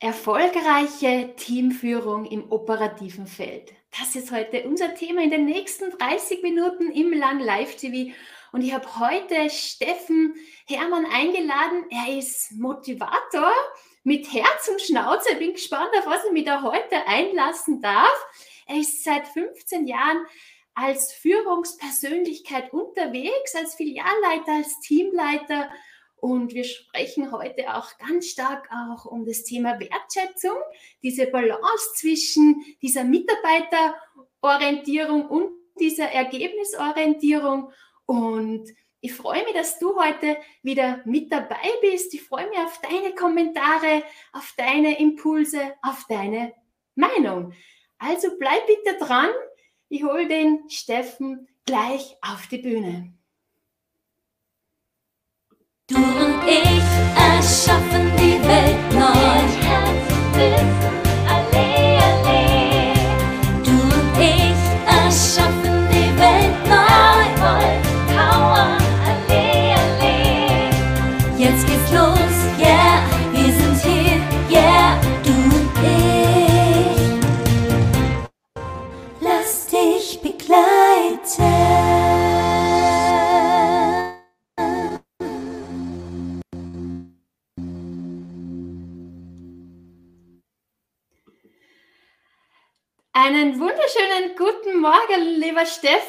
Erfolgreiche 0.00 1.34
Teamführung 1.34 2.24
im 2.24 2.52
operativen 2.52 3.26
Feld. 3.26 3.72
Das 3.98 4.14
ist 4.14 4.30
heute 4.30 4.62
unser 4.62 4.94
Thema 4.94 5.24
in 5.24 5.30
den 5.32 5.44
nächsten 5.44 5.90
30 5.90 6.40
Minuten 6.44 6.92
im 6.92 7.12
Lang 7.12 7.40
Live 7.40 7.74
TV. 7.74 8.14
Und 8.52 8.62
ich 8.62 8.72
habe 8.72 8.86
heute 9.00 9.50
Steffen 9.50 10.36
Hermann 10.68 11.04
eingeladen. 11.04 11.86
Er 11.90 12.16
ist 12.16 12.52
Motivator 12.52 13.50
mit 14.04 14.32
Herz 14.32 14.68
und 14.68 14.80
Schnauze. 14.80 15.30
Ich 15.32 15.38
bin 15.40 15.54
gespannt, 15.54 15.90
auf 15.98 16.06
was 16.06 16.24
ich 16.26 16.30
mich 16.30 16.44
da 16.44 16.62
heute 16.62 17.04
einlassen 17.08 17.82
darf. 17.82 18.26
Er 18.68 18.76
ist 18.76 19.02
seit 19.02 19.26
15 19.26 19.88
Jahren 19.88 20.24
als 20.74 21.12
Führungspersönlichkeit 21.12 22.72
unterwegs, 22.72 23.56
als 23.56 23.74
Filialleiter, 23.74 24.52
als 24.58 24.78
Teamleiter 24.78 25.68
und 26.20 26.54
wir 26.54 26.64
sprechen 26.64 27.30
heute 27.32 27.74
auch 27.74 27.98
ganz 27.98 28.28
stark 28.28 28.70
auch 28.72 29.04
um 29.06 29.24
das 29.24 29.44
Thema 29.44 29.78
Wertschätzung, 29.78 30.56
diese 31.02 31.28
Balance 31.28 31.94
zwischen 31.94 32.64
dieser 32.82 33.04
Mitarbeiterorientierung 33.04 35.28
und 35.28 35.52
dieser 35.78 36.10
Ergebnisorientierung. 36.10 37.70
Und 38.06 38.68
ich 39.00 39.14
freue 39.14 39.44
mich, 39.44 39.54
dass 39.54 39.78
du 39.78 39.94
heute 39.94 40.38
wieder 40.62 41.00
mit 41.04 41.32
dabei 41.32 41.70
bist. 41.80 42.12
Ich 42.14 42.22
freue 42.22 42.48
mich 42.48 42.58
auf 42.58 42.80
deine 42.80 43.14
Kommentare, 43.14 44.02
auf 44.32 44.54
deine 44.56 44.98
Impulse, 44.98 45.76
auf 45.82 46.04
deine 46.08 46.52
Meinung. 46.96 47.52
Also 47.98 48.36
bleib 48.38 48.66
bitte 48.66 48.98
dran. 48.98 49.30
Ich 49.88 50.02
hole 50.02 50.26
den 50.26 50.68
Steffen 50.68 51.46
gleich 51.64 52.16
auf 52.22 52.48
die 52.48 52.58
Bühne. 52.58 53.17
Du 55.90 55.96
und 55.96 56.46
ich 56.46 56.84
erschaffen 57.16 58.17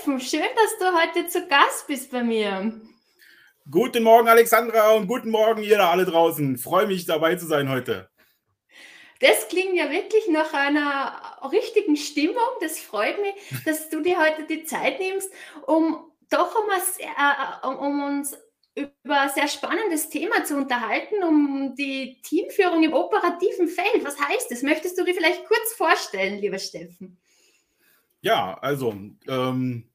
Steffen. 0.09 0.19
Schön, 0.19 0.49
dass 0.55 0.77
du 0.79 0.97
heute 0.97 1.27
zu 1.27 1.47
Gast 1.47 1.87
bist 1.87 2.11
bei 2.11 2.23
mir. 2.23 2.81
Guten 3.69 4.03
Morgen, 4.03 4.27
Alexandra, 4.27 4.91
und 4.91 5.07
guten 5.07 5.29
Morgen, 5.29 5.61
ihr 5.61 5.77
da 5.77 5.91
alle 5.91 6.05
draußen. 6.05 6.57
Freue 6.57 6.87
mich, 6.87 7.05
dabei 7.05 7.35
zu 7.35 7.45
sein 7.45 7.69
heute. 7.69 8.09
Das 9.19 9.49
klingt 9.49 9.75
ja 9.75 9.91
wirklich 9.91 10.27
nach 10.29 10.53
einer 10.53 11.39
richtigen 11.51 11.97
Stimmung. 11.97 12.37
Das 12.61 12.79
freut 12.79 13.21
mich, 13.21 13.33
dass 13.65 13.89
du 13.89 14.01
dir 14.01 14.17
heute 14.17 14.45
die 14.45 14.63
Zeit 14.63 14.99
nimmst, 14.99 15.31
um 15.67 16.11
doch 16.29 16.55
um, 16.55 16.69
äh, 16.69 17.67
um 17.67 18.03
uns 18.03 18.37
über 18.75 19.21
ein 19.21 19.29
sehr 19.29 19.47
spannendes 19.47 20.09
Thema 20.09 20.45
zu 20.45 20.55
unterhalten, 20.55 21.23
um 21.23 21.75
die 21.75 22.21
Teamführung 22.23 22.81
im 22.83 22.93
operativen 22.93 23.67
Feld. 23.67 24.03
Was 24.03 24.19
heißt 24.19 24.49
das? 24.49 24.61
Möchtest 24.61 24.97
du 24.97 25.03
dir 25.03 25.13
vielleicht 25.13 25.45
kurz 25.45 25.73
vorstellen, 25.73 26.39
lieber 26.39 26.59
Steffen? 26.59 27.17
Ja, 28.21 28.57
also 28.61 28.95
ähm, 29.27 29.89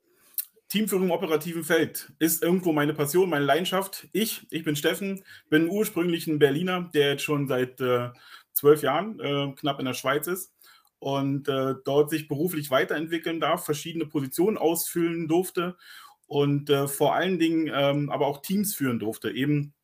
Teamführung 0.75 1.05
im 1.05 1.13
operativen 1.13 1.63
Feld 1.63 2.11
ist 2.19 2.43
irgendwo 2.43 2.73
meine 2.73 2.95
Passion, 2.95 3.31
meine 3.31 3.45
Leidenschaft. 3.45 4.09
Ich, 4.11 4.45
ich 4.51 4.65
bin 4.65 4.75
Steffen, 4.75 5.23
bin 5.49 5.69
ursprünglich 5.69 6.27
ein 6.27 6.41
Berliner, 6.41 6.91
der 6.93 7.11
jetzt 7.11 7.23
schon 7.23 7.47
seit 7.47 7.81
äh, 7.81 8.11
zwölf 8.55 8.83
Jahren 8.83 9.21
äh, 9.21 9.53
knapp 9.55 9.79
in 9.79 9.85
der 9.85 9.95
Schweiz 9.95 10.27
ist 10.27 10.53
und 10.99 11.49
äh, 11.49 11.77
dort 11.85 12.11
sich 12.11 12.27
beruflich 12.27 12.73
weiterentwickeln 12.73 13.39
darf, 13.39 13.65
verschiedene 13.65 14.07
Positionen 14.07 14.59
ausfüllen 14.59 15.29
durfte 15.29 15.77
und 16.27 16.69
äh, 16.71 16.89
vor 16.89 17.15
allen 17.15 17.39
Dingen 17.39 17.71
ähm, 17.73 18.11
aber 18.11 18.27
auch 18.27 18.43
Teams 18.43 18.75
führen 18.75 18.99
durfte, 18.99 19.31
eben 19.31 19.75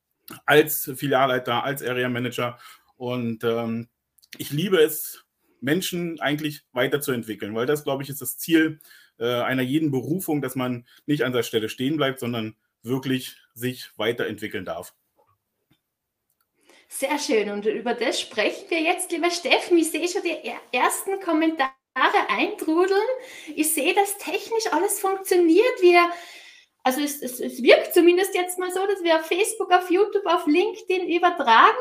als 0.44 0.90
Filialleiter, 0.96 1.62
als 1.62 1.84
Area 1.84 2.08
Manager. 2.08 2.58
Und 2.96 3.44
ähm, 3.44 3.86
ich 4.38 4.50
liebe 4.50 4.78
es, 4.78 5.24
Menschen 5.60 6.18
eigentlich 6.20 6.62
weiterzuentwickeln, 6.72 7.54
weil 7.54 7.66
das, 7.66 7.84
glaube 7.84 8.02
ich, 8.02 8.08
ist 8.08 8.22
das 8.22 8.38
Ziel 8.38 8.80
äh, 9.20 9.42
einer 9.42 9.62
jeden 9.62 9.91
Berufung, 9.91 10.42
dass 10.42 10.56
man 10.56 10.86
nicht 11.06 11.22
an 11.22 11.32
der 11.32 11.42
Stelle 11.42 11.69
stehen 11.69 11.97
bleibt, 11.97 12.19
sondern 12.19 12.56
wirklich 12.82 13.36
sich 13.54 13.91
weiterentwickeln 13.97 14.64
darf. 14.64 14.94
Sehr 16.88 17.19
schön. 17.19 17.50
Und 17.50 17.66
über 17.66 17.94
das 17.94 18.20
sprechen 18.20 18.69
wir 18.69 18.81
jetzt, 18.81 19.12
lieber 19.12 19.31
Steffen. 19.31 19.78
Ich 19.78 19.92
sehe 19.92 20.08
schon 20.08 20.22
die 20.22 20.36
ersten 20.72 21.20
Kommentare 21.20 21.70
eintrudeln. 22.28 22.98
Ich 23.54 23.72
sehe, 23.72 23.94
dass 23.94 24.19
technisch 24.19 24.72
alles 24.72 24.98
funktioniert. 24.98 25.81
Wir 25.81 26.10
also 26.82 27.02
es, 27.02 27.20
es, 27.20 27.41
es 27.41 27.62
wirkt 27.62 27.92
zumindest 27.92 28.34
jetzt 28.34 28.58
mal 28.58 28.72
so, 28.72 28.87
dass 28.87 29.02
wir 29.02 29.16
auf 29.16 29.26
Facebook, 29.26 29.70
auf 29.70 29.91
YouTube, 29.91 30.25
auf 30.26 30.47
LinkedIn 30.47 31.08
übertragen. 31.08 31.76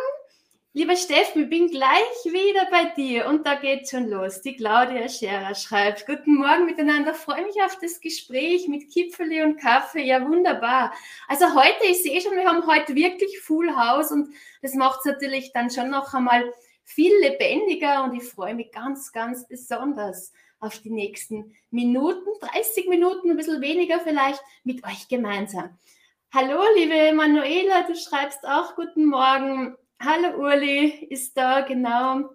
Lieber 0.74 0.96
Steffen, 0.96 1.46
ich 1.46 1.50
bin 1.50 1.68
gleich 1.68 2.26
wieder 2.26 2.68
bei 2.70 2.94
dir 2.96 3.26
und 3.26 3.48
da 3.48 3.56
geht 3.56 3.90
schon 3.90 4.08
los. 4.08 4.42
Die 4.42 4.56
Claudia 4.56 5.10
Scherer 5.10 5.56
schreibt, 5.56 6.06
guten 6.06 6.36
Morgen 6.36 6.66
miteinander, 6.66 7.16
freue 7.16 7.44
mich 7.44 7.56
auf 7.64 7.80
das 7.82 8.00
Gespräch 8.00 8.68
mit 8.68 8.88
Kipfeli 8.94 9.42
und 9.42 9.60
Kaffee, 9.60 10.04
ja 10.04 10.22
wunderbar. 10.24 10.94
Also 11.28 11.56
heute, 11.56 11.88
ich 11.90 12.04
sehe 12.04 12.22
schon, 12.22 12.36
wir 12.36 12.46
haben 12.46 12.68
heute 12.68 12.94
wirklich 12.94 13.40
Full 13.40 13.76
House 13.76 14.12
und 14.12 14.30
das 14.62 14.76
macht 14.76 15.00
es 15.00 15.06
natürlich 15.06 15.52
dann 15.54 15.72
schon 15.72 15.90
noch 15.90 16.14
einmal 16.14 16.54
viel 16.84 17.14
lebendiger 17.20 18.04
und 18.04 18.14
ich 18.14 18.26
freue 18.26 18.54
mich 18.54 18.72
ganz, 18.72 19.12
ganz 19.12 19.48
besonders 19.48 20.32
auf 20.60 20.78
die 20.84 20.92
nächsten 20.92 21.56
Minuten, 21.72 22.30
30 22.42 22.88
Minuten, 22.88 23.32
ein 23.32 23.38
bisschen 23.38 23.62
weniger 23.62 24.02
vielleicht, 24.02 24.44
mit 24.64 24.86
euch 24.86 25.08
gemeinsam. 25.08 25.80
Hallo, 26.32 26.62
liebe 26.76 27.12
Manuela, 27.16 27.88
du 27.88 27.96
schreibst 27.96 28.44
auch 28.44 28.76
guten 28.76 29.06
Morgen. 29.06 29.76
Hallo, 30.02 30.38
Uli 30.38 31.08
ist 31.10 31.36
da, 31.36 31.60
genau. 31.60 32.30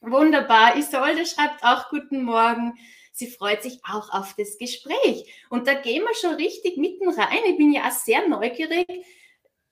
Wunderbar. 0.00 0.76
Isolde 0.76 1.26
schreibt 1.26 1.62
auch 1.62 1.90
guten 1.90 2.22
Morgen. 2.22 2.78
Sie 3.12 3.26
freut 3.26 3.62
sich 3.62 3.78
auch 3.84 4.10
auf 4.10 4.34
das 4.38 4.56
Gespräch. 4.56 5.30
Und 5.50 5.66
da 5.66 5.74
gehen 5.74 6.02
wir 6.02 6.14
schon 6.14 6.36
richtig 6.36 6.78
mitten 6.78 7.10
rein. 7.10 7.40
Ich 7.46 7.58
bin 7.58 7.72
ja 7.72 7.88
auch 7.88 7.92
sehr 7.92 8.26
neugierig 8.26 8.86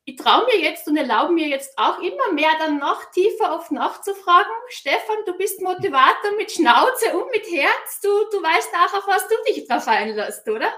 ich 0.08 0.16
traue 0.16 0.46
mir 0.46 0.58
jetzt 0.58 0.88
und 0.88 0.96
erlaube 0.96 1.34
mir 1.34 1.48
jetzt 1.48 1.76
auch 1.76 1.98
immer 1.98 2.32
mehr, 2.32 2.48
dann 2.58 2.78
noch 2.78 3.10
tiefer 3.10 3.54
oft 3.54 3.70
nachzufragen. 3.70 4.50
Stefan, 4.68 5.18
du 5.26 5.36
bist 5.36 5.60
Motivator 5.60 6.32
mit 6.38 6.50
Schnauze 6.50 7.14
und 7.14 7.30
mit 7.30 7.44
Herz. 7.50 8.00
Du, 8.02 8.08
du 8.32 8.42
weißt 8.42 8.70
auch, 8.72 8.94
auf 8.94 9.06
was 9.06 9.28
du 9.28 9.34
dich 9.46 9.68
drauf 9.68 9.86
einlässt, 9.86 10.48
oder? 10.48 10.72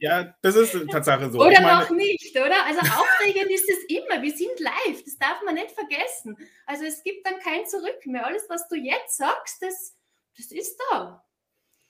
Ja, 0.00 0.34
das 0.40 0.56
ist 0.56 0.72
Tatsache 0.90 1.30
so. 1.30 1.40
Oder 1.40 1.60
meine, 1.60 1.80
noch 1.82 1.90
nicht, 1.90 2.34
oder? 2.34 2.64
Also 2.64 2.80
aufregend 2.80 3.50
ist 3.50 3.68
es 3.68 3.84
immer. 3.84 4.22
Wir 4.22 4.32
sind 4.32 4.58
live, 4.58 5.04
das 5.04 5.18
darf 5.18 5.42
man 5.44 5.54
nicht 5.54 5.72
vergessen. 5.72 6.36
Also 6.64 6.84
es 6.86 7.02
gibt 7.02 7.26
dann 7.26 7.38
kein 7.38 7.66
Zurück 7.66 8.06
mehr. 8.06 8.26
Alles, 8.26 8.46
was 8.48 8.66
du 8.66 8.76
jetzt 8.76 9.18
sagst, 9.18 9.60
das, 9.60 9.94
das 10.38 10.50
ist 10.52 10.80
da. 10.90 11.22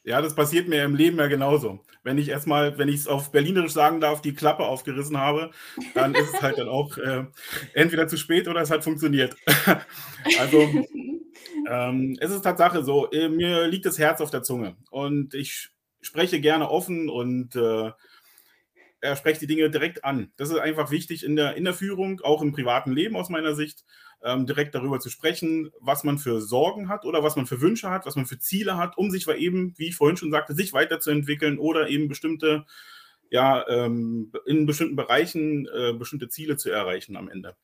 Ja, 0.05 0.21
das 0.21 0.35
passiert 0.35 0.69
mir 0.69 0.83
im 0.83 0.97
Leben 0.97 1.19
ja 1.19 1.29
genauso. 1.29 1.79
Wenn 2.03 2.19
ich 2.19 2.29
erstmal, 2.29 2.77
wenn 2.77 2.89
ich 2.89 2.97
es 2.97 3.07
auf 3.07 3.31
Berlinerisch 3.31 3.73
sagen 3.73 4.01
darf, 4.01 4.21
die 4.21 4.35
Klappe 4.35 4.65
aufgerissen 4.65 5.19
habe, 5.19 5.53
dann 5.95 6.15
ist 6.17 6.35
es 6.35 6.43
halt 6.43 6.59
dann 6.59 6.69
auch 6.69 6.99
äh, 6.99 7.25
entweder 7.75 8.09
zu 8.09 8.17
spät 8.17 8.49
oder 8.49 8.61
es 8.61 8.71
hat 8.71 8.83
funktioniert. 8.83 9.37
also 10.41 10.69
ähm, 11.69 12.17
es 12.21 12.33
ist 12.33 12.43
Tatsache 12.43 12.83
so, 12.83 13.11
äh, 13.13 13.29
mir 13.29 13.69
liegt 13.69 13.87
das 13.87 13.99
Herz 13.99 14.21
auf 14.21 14.31
der 14.31 14.43
Zunge 14.43 14.77
und 14.91 15.35
ich 15.35 15.71
spreche 16.01 16.41
gerne 16.41 16.69
offen 16.69 17.09
und 17.09 17.55
äh, 17.55 17.93
er 19.01 19.17
spricht 19.17 19.41
die 19.41 19.47
Dinge 19.47 19.71
direkt 19.71 20.05
an. 20.05 20.33
Das 20.37 20.51
ist 20.51 20.59
einfach 20.59 20.91
wichtig 20.91 21.25
in 21.25 21.37
der, 21.37 21.57
in 21.57 21.65
der 21.65 21.75
Führung, 21.75 22.21
auch 22.23 22.43
im 22.43 22.53
privaten 22.53 22.93
Leben 22.93 23.17
aus 23.17 23.29
meiner 23.29 23.55
Sicht 23.55 23.85
ähm, 24.25 24.47
direkt 24.47 24.75
darüber 24.75 25.01
zu 25.01 25.11
sprechen, 25.11 25.71
was 25.81 26.05
man 26.05 26.19
für 26.19 26.41
Sorgen 26.41 26.89
hat 26.89 27.05
oder 27.05 27.23
was 27.23 27.37
man 27.37 27.47
für 27.47 27.61
Wünsche 27.61 27.91
hat, 27.91 28.07
was 28.07 28.17
man 28.17 28.27
für 28.27 28.39
Ziele 28.39 28.77
hat, 28.77 28.97
um 28.97 29.11
sich 29.11 29.27
eben, 29.29 29.75
wie 29.77 29.89
ich 29.89 29.97
vorhin 29.97 30.17
schon 30.17 30.31
sagte, 30.31 30.55
sich 30.55 30.73
weiterzuentwickeln 30.73 31.59
oder 31.59 31.89
eben 31.89 32.09
bestimmte, 32.09 32.65
ja, 33.31 33.67
ähm, 33.69 34.33
in 34.47 34.67
bestimmten 34.67 34.97
Bereichen 34.97 35.67
äh, 35.67 35.93
bestimmte 35.93 36.29
Ziele 36.29 36.57
zu 36.57 36.71
erreichen 36.71 37.17
am 37.17 37.29
Ende. 37.29 37.57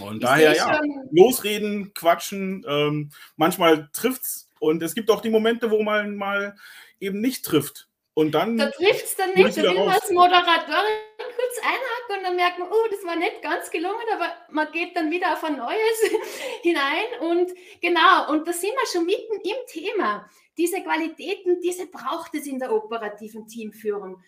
Und 0.00 0.16
ich 0.16 0.22
daher, 0.22 0.54
ja, 0.54 0.80
losreden, 1.10 1.94
quatschen, 1.94 2.64
ähm, 2.68 3.10
manchmal 3.36 3.88
es 3.92 4.50
und 4.58 4.82
es 4.82 4.94
gibt 4.94 5.10
auch 5.10 5.22
die 5.22 5.30
Momente, 5.30 5.70
wo 5.70 5.82
man 5.82 6.16
mal 6.16 6.56
eben 7.00 7.20
nicht 7.20 7.44
trifft. 7.44 7.88
Und 8.16 8.32
dann. 8.32 8.56
Da 8.56 8.70
trifft 8.70 9.04
es 9.04 9.14
dann 9.14 9.34
nicht. 9.34 9.58
Du 9.58 9.62
willst 9.62 9.76
als 9.76 10.10
Moderatorin 10.10 10.96
kurz 11.36 11.58
einhaken 11.60 12.16
und 12.16 12.22
dann 12.22 12.36
merkt 12.36 12.58
man, 12.58 12.68
oh, 12.70 12.88
das 12.90 13.04
war 13.04 13.14
nicht 13.14 13.42
ganz 13.42 13.70
gelungen, 13.70 14.06
aber 14.14 14.32
man 14.50 14.72
geht 14.72 14.96
dann 14.96 15.10
wieder 15.10 15.34
auf 15.34 15.44
ein 15.44 15.58
neues 15.58 16.00
hinein 16.62 17.04
und 17.20 17.52
genau, 17.82 18.30
und 18.30 18.48
da 18.48 18.54
sind 18.54 18.72
wir 18.72 18.86
schon 18.90 19.04
mitten 19.04 19.34
im 19.42 19.56
Thema. 19.68 20.30
Diese 20.56 20.82
Qualitäten, 20.82 21.60
diese 21.60 21.88
braucht 21.88 22.34
es 22.34 22.46
in 22.46 22.58
der 22.58 22.72
operativen 22.72 23.46
Teamführung. 23.48 24.22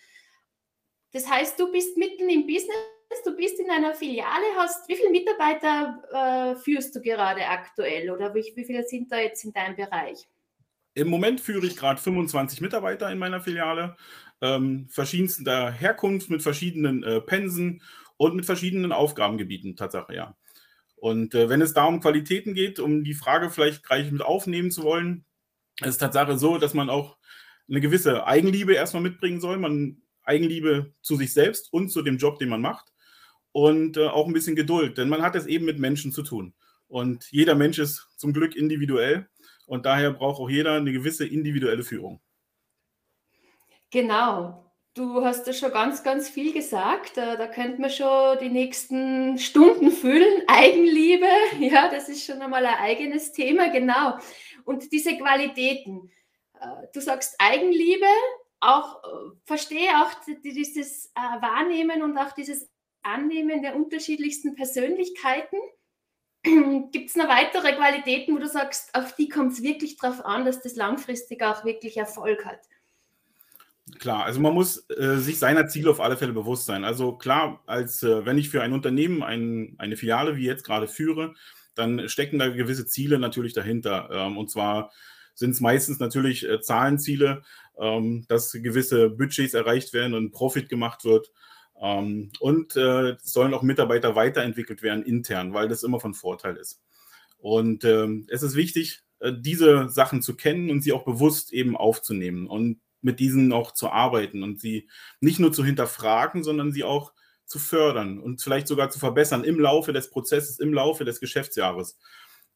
Das 1.13 1.27
heißt, 1.27 1.59
du 1.59 1.73
bist 1.73 1.97
mitten 1.97 2.29
im 2.29 2.47
Business, 2.47 2.77
du 3.25 3.35
bist 3.35 3.59
in 3.59 3.71
einer 3.71 3.95
Filiale, 3.95 4.45
hast, 4.57 4.87
wie 4.91 4.97
viele 4.97 5.11
Mitarbeiter 5.11 6.03
äh, 6.13 6.61
führst 6.61 6.95
du 6.95 7.01
gerade 7.01 7.47
aktuell 7.47 8.11
oder 8.11 8.35
wie, 8.35 8.53
wie 8.55 8.65
viele 8.67 8.87
sind 8.87 9.11
da 9.11 9.19
jetzt 9.19 9.47
in 9.47 9.55
deinem 9.55 9.77
Bereich? 9.77 10.29
Im 10.99 11.09
Moment 11.09 11.41
führe 11.41 11.65
ich 11.65 11.77
gerade 11.77 12.01
25 12.01 12.61
Mitarbeiter 12.61 13.09
in 13.13 13.19
meiner 13.19 13.41
Filiale, 13.41 13.97
ähm, 14.41 14.89
verschiedenster 14.91 15.71
Herkunft, 15.71 16.29
mit 16.29 16.43
verschiedenen 16.43 17.05
äh, 17.05 17.21
Pensen 17.21 17.83
und 18.17 18.35
mit 18.35 18.45
verschiedenen 18.45 18.91
Aufgabengebieten, 18.91 19.77
Tatsache, 19.77 20.13
ja. 20.13 20.37
Und 20.97 21.37
äh, 21.37 21.49
wenn 21.49 21.63
es 21.63 21.73
da 21.73 21.85
um 21.85 22.01
Qualitäten 22.01 22.53
geht, 22.53 22.81
um 22.81 23.05
die 23.05 23.15
Frage 23.15 23.49
vielleicht 23.51 23.85
gleich 23.85 24.11
mit 24.11 24.23
aufnehmen 24.23 24.73
zu 24.73 24.83
wollen, 24.83 25.25
ist 25.81 25.99
Tatsache 25.99 26.37
so, 26.37 26.59
dass 26.59 26.75
man 26.75 26.91
auch 26.91 27.17
eine 27.69 27.81
gewisse 27.81 28.27
Eigenliebe 28.27 28.75
erstmal 28.75 29.05
mitbringen 29.05 29.41
soll. 29.41 29.59
Man 29.59 29.99
Eigenliebe 30.25 30.93
zu 31.01 31.15
sich 31.15 31.33
selbst 31.33 31.73
und 31.73 31.91
zu 31.91 32.03
dem 32.03 32.19
Job, 32.19 32.41
den 32.41 32.49
man 32.49 32.61
macht. 32.61 32.93
Und 33.53 33.97
äh, 33.97 34.09
auch 34.09 34.27
ein 34.27 34.33
bisschen 34.33 34.57
Geduld, 34.57 34.99
denn 34.99 35.09
man 35.09 35.23
hat 35.23 35.37
es 35.37 35.47
eben 35.47 35.65
mit 35.65 35.79
Menschen 35.79 36.11
zu 36.11 36.25
tun. 36.25 36.55
Und 36.89 37.31
jeder 37.31 37.55
Mensch 37.55 37.79
ist 37.79 38.09
zum 38.17 38.33
Glück 38.33 38.57
individuell 38.57 39.29
und 39.69 39.87
daher 39.87 40.11
braucht 40.11 40.41
auch 40.41 40.51
jeder 40.51 40.75
eine 40.75 40.93
gewisse 40.93 41.27
individuelle 41.27 41.85
Führung. 41.85 42.21
Genau. 43.91 44.65
Du 44.95 45.25
hast 45.25 45.47
ja 45.47 45.53
schon 45.53 45.71
ganz, 45.71 46.03
ganz 46.03 46.29
viel 46.29 46.53
gesagt. 46.53 47.17
Da, 47.17 47.37
da 47.37 47.47
könnte 47.47 47.81
man 47.81 47.91
schon 47.91 48.39
die 48.41 48.49
nächsten 48.49 49.39
Stunden 49.39 49.91
füllen. 49.93 50.43
Eigenliebe, 50.49 51.29
ja, 51.61 51.89
das 51.89 52.09
ist 52.09 52.25
schon 52.25 52.43
einmal 52.43 52.67
ein 52.67 52.75
eigenes 52.75 53.33
Thema, 53.33 53.69
genau. 53.69 54.19
Und 54.65 54.91
diese 54.91 55.17
Qualitäten. 55.17 56.11
Äh, 56.61 56.89
du 56.93 57.01
sagst 57.01 57.37
Eigenliebe, 57.39 58.07
auch 58.61 59.05
äh, 59.05 59.37
verstehe 59.45 59.91
auch 60.03 60.11
dieses 60.43 61.13
äh, 61.15 61.43
Wahrnehmen 61.43 62.03
und 62.03 62.19
auch 62.19 62.33
dieses 62.33 62.69
Annehmen 63.03 63.63
der 63.63 63.77
unterschiedlichsten 63.77 64.55
Persönlichkeiten. 64.55 65.59
Gibt 66.93 67.11
es 67.11 67.17
noch 67.17 67.29
weitere 67.29 67.75
Qualitäten, 67.75 68.35
wo 68.35 68.39
du 68.39 68.49
sagst, 68.49 68.95
auf 68.95 69.15
die 69.17 69.29
kommt 69.29 69.53
es 69.53 69.63
wirklich 69.63 69.97
darauf 69.97 70.25
an, 70.25 70.45
dass 70.45 70.61
das 70.63 70.77
langfristig 70.77 71.43
auch 71.43 71.65
wirklich 71.65 71.97
Erfolg 71.97 72.45
hat? 72.45 72.61
Klar, 73.99 74.25
also 74.25 74.41
man 74.41 74.55
muss 74.55 74.89
äh, 74.91 75.17
sich 75.17 75.39
seiner 75.39 75.67
Ziele 75.67 75.91
auf 75.91 76.01
alle 76.01 76.17
Fälle 76.17 76.33
bewusst 76.33 76.67
sein. 76.67 76.85
Also 76.85 77.13
klar, 77.13 77.63
als 77.67 78.03
äh, 78.03 78.25
wenn 78.27 78.39
ich 78.39 78.51
für 78.51 78.63
ein 78.63 78.73
Unternehmen 78.73 79.23
ein, 79.23 79.75
eine 79.79 79.97
Filiale 79.97 80.37
wie 80.37 80.45
jetzt 80.45 80.65
gerade 80.65 80.89
führe, 80.89 81.35
dann 81.75 82.09
stecken 82.09 82.39
da 82.39 82.49
gewisse 82.49 82.87
Ziele 82.87 83.19
natürlich 83.19 83.55
dahinter. 83.55 84.09
Ähm, 84.13 84.37
und 84.37 84.51
zwar 84.51 84.93
sind 85.35 85.51
es 85.51 85.61
meistens 85.61 86.01
natürlich 86.01 86.49
äh, 86.49 86.61
Zahlenziele, 86.61 87.43
ähm, 87.79 88.27
dass 88.29 88.53
gewisse 88.53 89.11
Budgets 89.11 89.55
erreicht 89.55 89.93
werden 89.93 90.15
und 90.15 90.33
Profit 90.33 90.69
gemacht 90.69 91.05
wird. 91.05 91.31
Ähm, 91.81 92.31
und 92.41 92.77
äh, 92.77 93.17
sollen 93.23 93.55
auch 93.55 93.63
Mitarbeiter 93.63 94.15
weiterentwickelt 94.17 94.83
werden 94.83 95.05
intern, 95.05 95.55
weil 95.55 95.69
das 95.69 95.83
immer 95.83 96.01
von 96.01 96.15
Vorteil 96.15 96.57
ist. 96.57 96.83
Und 97.39 97.85
ähm, 97.85 98.27
es 98.29 98.43
ist 98.43 98.57
wichtig, 98.57 99.03
äh, 99.21 99.33
diese 99.37 99.89
Sachen 99.89 100.23
zu 100.23 100.37
kennen 100.37 100.71
und 100.71 100.83
sie 100.83 100.93
auch 100.93 101.05
bewusst 101.05 101.53
eben 101.53 101.77
aufzunehmen 101.77 102.47
und 102.47 102.81
mit 103.01 103.21
diesen 103.21 103.53
auch 103.53 103.73
zu 103.73 103.91
arbeiten 103.91 104.43
und 104.43 104.61
sie 104.61 104.89
nicht 105.21 105.39
nur 105.39 105.53
zu 105.53 105.65
hinterfragen, 105.65 106.43
sondern 106.43 106.73
sie 106.73 106.83
auch 106.83 107.13
zu 107.47 107.59
fördern 107.59 108.19
und 108.19 108.43
vielleicht 108.43 108.69
sogar 108.69 108.91
zu 108.91 108.99
verbessern 108.99 109.45
im 109.45 109.61
Laufe 109.61 109.93
des 109.93 110.11
Prozesses, 110.11 110.59
im 110.59 110.75
Laufe 110.75 111.05
des 111.05 111.21
Geschäftsjahres 111.21 111.97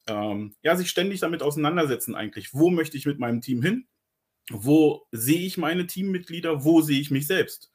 ähm, 0.07 0.55
ja, 0.63 0.77
sich 0.77 0.91
ständig 0.91 1.21
damit 1.21 1.43
auseinandersetzen 1.43 2.15
eigentlich. 2.15 2.55
Wo 2.55 2.71
möchte 2.71 2.97
ich 2.97 3.07
mit 3.07 3.19
meinem 3.19 3.41
Team 3.41 3.63
hin? 3.63 3.87
Wo 4.51 5.07
sehe 5.13 5.41
ich 5.41 5.59
meine 5.59 5.87
Teammitglieder? 5.87 6.65
Wo 6.65 6.83
sehe 6.83 7.01
ich 7.01 7.11
mich 7.11 7.27
selbst? 7.27 7.72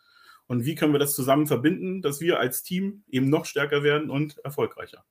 Und 0.48 0.66
wie 0.66 0.76
können 0.76 0.94
wir 0.94 1.00
das 1.00 1.16
zusammen 1.16 1.46
verbinden, 1.46 2.02
dass 2.02 2.22
wir 2.22 2.40
als 2.40 2.64
Team 2.64 3.04
eben 3.10 3.30
noch 3.30 3.46
stärker 3.46 3.84
werden 3.84 4.10
und 4.10 4.38
erfolgreicher? 4.40 5.04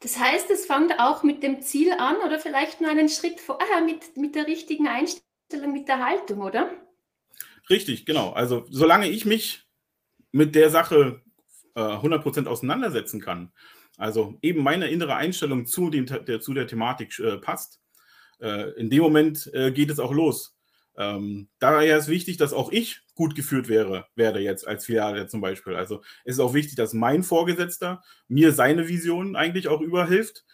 Das 0.00 0.18
heißt, 0.18 0.50
es 0.50 0.66
fängt 0.66 0.98
auch 0.98 1.22
mit 1.22 1.42
dem 1.42 1.62
Ziel 1.62 1.92
an 1.92 2.16
oder 2.24 2.38
vielleicht 2.38 2.80
nur 2.80 2.90
einen 2.90 3.08
Schritt 3.08 3.40
vorher 3.40 3.82
mit, 3.82 4.16
mit 4.16 4.34
der 4.34 4.46
richtigen 4.46 4.88
Einstellung, 4.88 5.72
mit 5.72 5.88
der 5.88 6.04
Haltung, 6.04 6.40
oder? 6.40 6.70
Richtig, 7.68 8.06
genau. 8.06 8.32
Also 8.32 8.66
solange 8.70 9.08
ich 9.08 9.24
mich 9.24 9.66
mit 10.32 10.54
der 10.54 10.70
Sache 10.70 11.22
äh, 11.74 11.80
100% 11.80 12.46
auseinandersetzen 12.46 13.20
kann, 13.20 13.52
also 13.96 14.38
eben 14.42 14.62
meine 14.62 14.88
innere 14.88 15.16
Einstellung 15.16 15.66
zu, 15.66 15.90
dem, 15.90 16.06
der, 16.06 16.40
zu 16.40 16.52
der 16.52 16.66
Thematik 16.66 17.18
äh, 17.18 17.38
passt. 17.38 17.80
Äh, 18.40 18.70
in 18.78 18.90
dem 18.90 19.02
Moment 19.02 19.50
äh, 19.54 19.72
geht 19.72 19.90
es 19.90 19.98
auch 19.98 20.12
los. 20.12 20.56
Ähm, 20.98 21.48
daher 21.58 21.96
ist 21.96 22.08
wichtig, 22.08 22.36
dass 22.36 22.52
auch 22.52 22.70
ich 22.70 23.00
gut 23.16 23.34
geführt 23.34 23.68
wäre, 23.68 24.06
werde 24.14 24.38
jetzt 24.38 24.66
als 24.68 24.84
Filiale 24.84 25.26
zum 25.26 25.40
Beispiel. 25.40 25.74
Also 25.74 26.02
es 26.24 26.34
ist 26.36 26.40
auch 26.40 26.54
wichtig, 26.54 26.76
dass 26.76 26.92
mein 26.92 27.24
Vorgesetzter 27.24 28.02
mir 28.28 28.52
seine 28.52 28.86
Vision 28.88 29.34
eigentlich 29.34 29.66
auch 29.66 29.80
überhilft, 29.80 30.44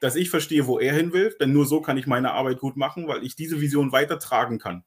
dass 0.00 0.16
ich 0.16 0.30
verstehe, 0.30 0.66
wo 0.66 0.78
er 0.78 0.94
hin 0.94 1.12
will, 1.12 1.34
denn 1.40 1.52
nur 1.52 1.66
so 1.66 1.82
kann 1.82 1.98
ich 1.98 2.06
meine 2.06 2.32
Arbeit 2.32 2.58
gut 2.60 2.76
machen, 2.76 3.06
weil 3.08 3.22
ich 3.24 3.36
diese 3.36 3.60
Vision 3.60 3.92
weitertragen 3.92 4.58
kann. 4.58 4.84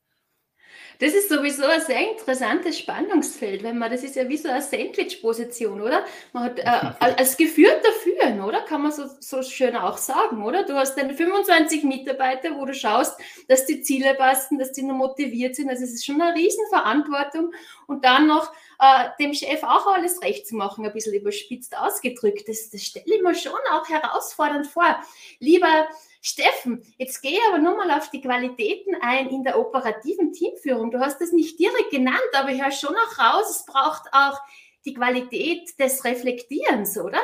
Das 1.00 1.14
ist 1.14 1.30
sowieso 1.30 1.66
ein 1.66 1.82
sehr 1.82 2.12
interessantes 2.12 2.80
Spannungsfeld, 2.80 3.64
wenn 3.64 3.78
man, 3.78 3.92
das 3.92 4.04
ist 4.04 4.16
ja 4.16 4.28
wie 4.30 4.38
so 4.38 4.50
eine 4.50 4.62
Sandwich-Position, 4.62 5.82
oder? 5.82 6.06
Man 6.34 6.44
hat 6.44 6.60
äh, 6.60 6.64
als 7.00 7.38
geführter 7.38 7.92
Führen, 8.04 8.42
oder? 8.42 8.62
Kann 8.62 8.84
man 8.84 8.92
so, 8.92 9.06
so 9.20 9.44
schön 9.44 9.76
auch 9.76 9.98
sagen, 9.98 10.44
oder? 10.44 10.64
Du 10.64 10.74
hast 10.74 10.96
deine 10.96 11.14
25 11.14 11.84
Mitarbeiter, 11.84 12.58
wo 12.58 12.66
du 12.66 12.74
schaust, 12.74 13.20
dass 13.48 13.66
die 13.66 13.82
Ziele 13.82 14.14
passen, 14.16 14.58
dass 14.58 14.72
die 14.72 14.84
nur 14.84 14.96
motiviert 14.96 15.56
sind. 15.56 15.70
Also 15.70 15.84
es 15.84 15.94
ist 15.94 16.06
schon 16.06 16.22
eine 16.22 16.36
Riesenverantwortung. 16.36 17.54
Und 17.88 18.04
dann 18.06 18.28
noch 18.28 18.52
äh, 18.80 19.10
dem 19.20 19.34
Chef 19.34 19.64
auch 19.64 19.88
alles 19.88 20.22
recht 20.22 20.48
zu 20.48 20.56
machen, 20.56 20.86
ein 20.86 20.94
bisschen 20.94 21.14
überspitzt 21.14 21.78
ausgedrückt. 21.78 22.48
Das, 22.48 22.70
das 22.70 22.84
stelle 22.84 23.06
ich 23.06 23.22
mir 23.22 23.36
schon 23.36 23.54
auch 23.72 23.88
herausfordernd 23.88 24.68
vor. 24.68 25.00
Lieber 25.40 25.88
Steffen, 26.22 26.84
jetzt 26.98 27.22
gehe 27.22 27.40
aber 27.50 27.60
nochmal 27.60 27.92
auf 27.92 28.10
die 28.10 28.22
Qualitäten 28.22 28.96
ein 29.02 29.30
in 29.30 29.44
der 29.44 29.60
operativen 29.60 30.34
Teamführung. 30.34 30.92
Du 30.92 31.00
hast 31.00 31.22
das 31.22 31.32
nicht 31.32 31.60
direkt 31.60 31.92
genannt, 31.92 32.20
aber 32.34 32.50
ich 32.50 32.62
höre 32.62 32.72
schon 32.72 32.96
auch 32.96 33.20
raus, 33.20 33.50
es 33.50 33.66
braucht 33.66 34.12
auch 34.12 34.40
die 34.86 34.94
Qualität 34.94 35.78
des 35.80 36.04
Reflektierens, 36.04 36.98
oder? 36.98 37.20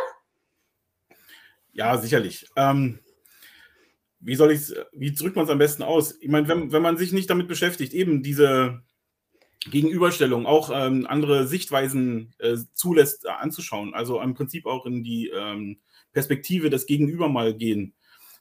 Ja, 1.74 1.98
sicherlich. 1.98 2.48
Ähm, 2.56 3.00
wie 4.20 4.36
soll 4.36 4.51
ich 4.51 4.72
wie 4.93 5.13
drückt 5.13 5.36
man 5.36 5.46
es 5.46 5.51
am 5.51 5.58
besten 5.58 5.84
aus? 5.84 6.17
Ich 6.22 6.29
meine, 6.29 6.48
wenn, 6.48 6.72
wenn 6.72 6.81
man 6.81 6.98
sich 6.98 7.12
nicht 7.12 7.29
damit 7.29 7.48
beschäftigt, 7.48 7.93
eben 7.93 8.22
diese 8.22 8.84
Gegenüberstellung, 9.70 10.46
auch 10.46 10.72
ähm, 10.74 11.06
andere 11.08 11.48
Sichtweisen 11.48 12.34
äh, 12.39 12.58
zulässt, 12.74 13.25
äh, 13.25 13.30
anzuschauen, 13.30 13.94
also 13.94 14.20
im 14.22 14.34
Prinzip 14.34 14.65
auch 14.65 14.86
in 14.86 15.03
die 15.03 15.30
ähm, 15.30 15.80
Perspektive 16.13 16.70
des 16.70 16.88
Gegenüber 16.88 17.30
mal 17.30 17.53
gehen, 17.53 17.94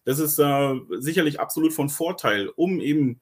das 0.04 0.18
ist 0.18 0.38
äh, 0.38 0.74
sicherlich 0.98 1.40
absolut 1.40 1.72
von 1.72 1.88
Vorteil, 1.88 2.48
um 2.48 2.80
eben 2.80 3.20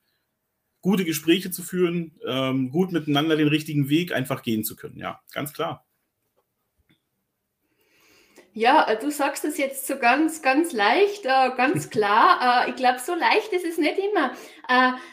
gute 0.80 1.04
Gespräche 1.04 1.50
zu 1.50 1.62
führen, 1.62 2.18
ähm, 2.26 2.70
gut 2.70 2.92
miteinander 2.92 3.36
den 3.36 3.48
richtigen 3.48 3.88
Weg 3.88 4.12
einfach 4.12 4.42
gehen 4.42 4.64
zu 4.64 4.76
können. 4.76 4.96
Ja, 4.96 5.20
ganz 5.32 5.52
klar. 5.52 5.87
Ja, 8.58 8.88
äh, 8.88 8.98
du 8.98 9.08
sagst 9.12 9.44
es 9.44 9.56
jetzt 9.56 9.86
so 9.86 9.98
ganz, 9.98 10.42
ganz 10.42 10.72
leicht, 10.72 11.24
äh, 11.24 11.50
ganz 11.56 11.90
klar. 11.90 12.64
Äh, 12.66 12.70
ich 12.70 12.74
glaube, 12.74 12.98
so 12.98 13.14
leicht 13.14 13.52
ist 13.52 13.64
es 13.64 13.78
nicht 13.78 13.98
immer, 13.98 14.34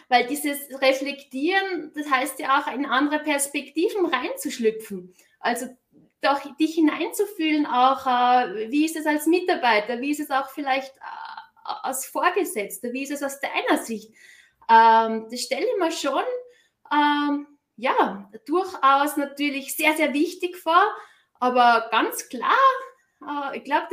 weil 0.09 0.25
dieses 0.25 0.57
Reflektieren, 0.81 1.91
das 1.95 2.09
heißt 2.09 2.39
ja 2.39 2.59
auch 2.59 2.73
in 2.73 2.87
andere 2.87 3.19
Perspektiven 3.19 4.07
reinzuschlüpfen. 4.07 5.13
Also 5.39 5.67
doch 6.21 6.41
dich 6.57 6.73
hineinzufühlen, 6.73 7.67
auch 7.67 8.05
wie 8.05 8.85
ist 8.85 8.97
es 8.97 9.05
als 9.05 9.27
Mitarbeiter, 9.27 10.01
wie 10.01 10.11
ist 10.11 10.19
es 10.19 10.31
auch 10.31 10.49
vielleicht 10.49 10.93
als 11.63 12.05
Vorgesetzter? 12.07 12.91
Wie 12.91 13.03
ist 13.03 13.11
es 13.11 13.23
aus 13.23 13.39
deiner 13.39 13.81
Sicht? 13.81 14.11
Ähm, 14.69 15.27
das 15.29 15.41
stelle 15.41 15.65
ich 15.65 15.79
mir 15.79 15.91
schon 15.91 16.23
ähm, 16.91 17.47
ja, 17.77 18.29
durchaus 18.45 19.15
natürlich 19.15 19.75
sehr, 19.75 19.93
sehr 19.93 20.13
wichtig 20.13 20.57
vor, 20.57 20.83
aber 21.39 21.87
ganz 21.91 22.27
klar, 22.27 22.57
äh, 23.27 23.57
ich 23.57 23.63
glaube, 23.63 23.87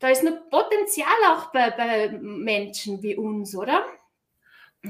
da 0.00 0.08
ist 0.08 0.22
noch 0.22 0.48
Potenzial 0.50 1.08
auch 1.28 1.52
bei, 1.52 1.70
bei 1.70 2.18
Menschen 2.20 3.02
wie 3.02 3.16
uns, 3.16 3.54
oder? 3.56 3.84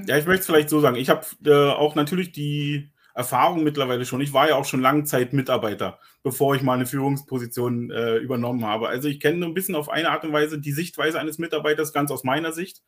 Ja, 0.07 0.19
ich 0.19 0.27
möchte 0.27 0.41
es 0.41 0.47
vielleicht 0.47 0.69
so 0.69 0.81
sagen. 0.81 0.97
Ich 0.97 1.09
habe 1.09 1.25
äh, 1.45 1.71
auch 1.71 1.95
natürlich 1.95 2.33
die 2.33 2.91
Erfahrung 3.15 3.65
mittlerweile 3.65 4.05
schon. 4.05 4.21
Ich 4.21 4.33
war 4.33 4.49
ja 4.49 4.55
auch 4.55 4.65
schon 4.65 4.81
lange 4.81 5.05
Zeit 5.05 5.33
Mitarbeiter, 5.33 5.99
bevor 6.23 6.55
ich 6.55 6.63
mal 6.63 6.75
eine 6.75 6.87
Führungsposition 6.87 7.91
äh, 7.91 8.17
übernommen 8.19 8.65
habe. 8.65 8.89
Also 8.89 9.09
ich 9.09 9.19
kenne 9.19 9.45
ein 9.45 9.55
bisschen 9.55 9.75
auf 9.75 9.89
eine 9.89 10.11
Art 10.11 10.25
und 10.25 10.33
Weise 10.33 10.61
die 10.61 10.73
Sichtweise 10.73 11.19
eines 11.19 11.39
Mitarbeiters 11.39 11.93
ganz 11.93 12.11
aus 12.11 12.23
meiner 12.23 12.53
Sicht. 12.53 12.83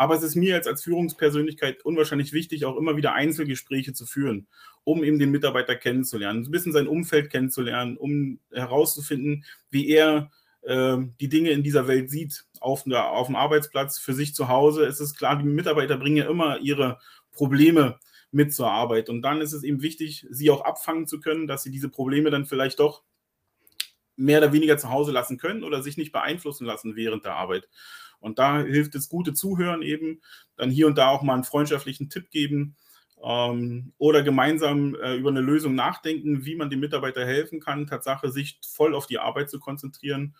Aber 0.00 0.14
es 0.14 0.22
ist 0.22 0.34
mir 0.34 0.54
jetzt 0.54 0.66
als 0.66 0.82
Führungspersönlichkeit 0.82 1.84
unwahrscheinlich 1.84 2.32
wichtig, 2.32 2.64
auch 2.64 2.78
immer 2.78 2.96
wieder 2.96 3.12
Einzelgespräche 3.12 3.92
zu 3.92 4.06
führen, 4.06 4.46
um 4.82 5.04
eben 5.04 5.18
den 5.18 5.30
Mitarbeiter 5.30 5.76
kennenzulernen, 5.76 6.42
ein 6.42 6.50
bisschen 6.50 6.72
sein 6.72 6.88
Umfeld 6.88 7.28
kennenzulernen, 7.28 7.98
um 7.98 8.40
herauszufinden, 8.50 9.44
wie 9.68 9.90
er 9.90 10.30
äh, 10.62 10.96
die 11.20 11.28
Dinge 11.28 11.50
in 11.50 11.62
dieser 11.62 11.86
Welt 11.86 12.08
sieht, 12.08 12.46
auf, 12.60 12.86
auf 12.90 13.26
dem 13.26 13.36
Arbeitsplatz, 13.36 13.98
für 13.98 14.14
sich 14.14 14.34
zu 14.34 14.48
Hause. 14.48 14.86
Es 14.86 15.00
ist 15.00 15.18
klar, 15.18 15.36
die 15.36 15.44
Mitarbeiter 15.44 15.98
bringen 15.98 16.16
ja 16.16 16.30
immer 16.30 16.60
ihre 16.60 16.98
Probleme 17.30 17.98
mit 18.30 18.54
zur 18.54 18.70
Arbeit. 18.70 19.10
Und 19.10 19.20
dann 19.20 19.42
ist 19.42 19.52
es 19.52 19.64
eben 19.64 19.82
wichtig, 19.82 20.26
sie 20.30 20.50
auch 20.50 20.64
abfangen 20.64 21.08
zu 21.08 21.20
können, 21.20 21.46
dass 21.46 21.62
sie 21.62 21.70
diese 21.70 21.90
Probleme 21.90 22.30
dann 22.30 22.46
vielleicht 22.46 22.80
doch 22.80 23.02
mehr 24.16 24.38
oder 24.38 24.54
weniger 24.54 24.78
zu 24.78 24.88
Hause 24.88 25.12
lassen 25.12 25.36
können 25.36 25.62
oder 25.62 25.82
sich 25.82 25.98
nicht 25.98 26.12
beeinflussen 26.12 26.64
lassen 26.64 26.96
während 26.96 27.26
der 27.26 27.34
Arbeit. 27.34 27.68
Und 28.20 28.38
da 28.38 28.62
hilft 28.62 28.94
es 28.94 29.08
gute 29.08 29.32
Zuhören 29.32 29.82
eben, 29.82 30.20
dann 30.56 30.70
hier 30.70 30.86
und 30.86 30.98
da 30.98 31.08
auch 31.08 31.22
mal 31.22 31.34
einen 31.34 31.44
freundschaftlichen 31.44 32.10
Tipp 32.10 32.30
geben 32.30 32.76
ähm, 33.22 33.92
oder 33.98 34.22
gemeinsam 34.22 34.94
äh, 34.94 35.16
über 35.16 35.30
eine 35.30 35.40
Lösung 35.40 35.74
nachdenken, 35.74 36.44
wie 36.44 36.56
man 36.56 36.70
dem 36.70 36.80
Mitarbeiter 36.80 37.24
helfen 37.24 37.60
kann, 37.60 37.86
Tatsache 37.86 38.30
sich 38.30 38.58
voll 38.66 38.94
auf 38.94 39.06
die 39.06 39.18
Arbeit 39.18 39.50
zu 39.50 39.58
konzentrieren 39.58 40.34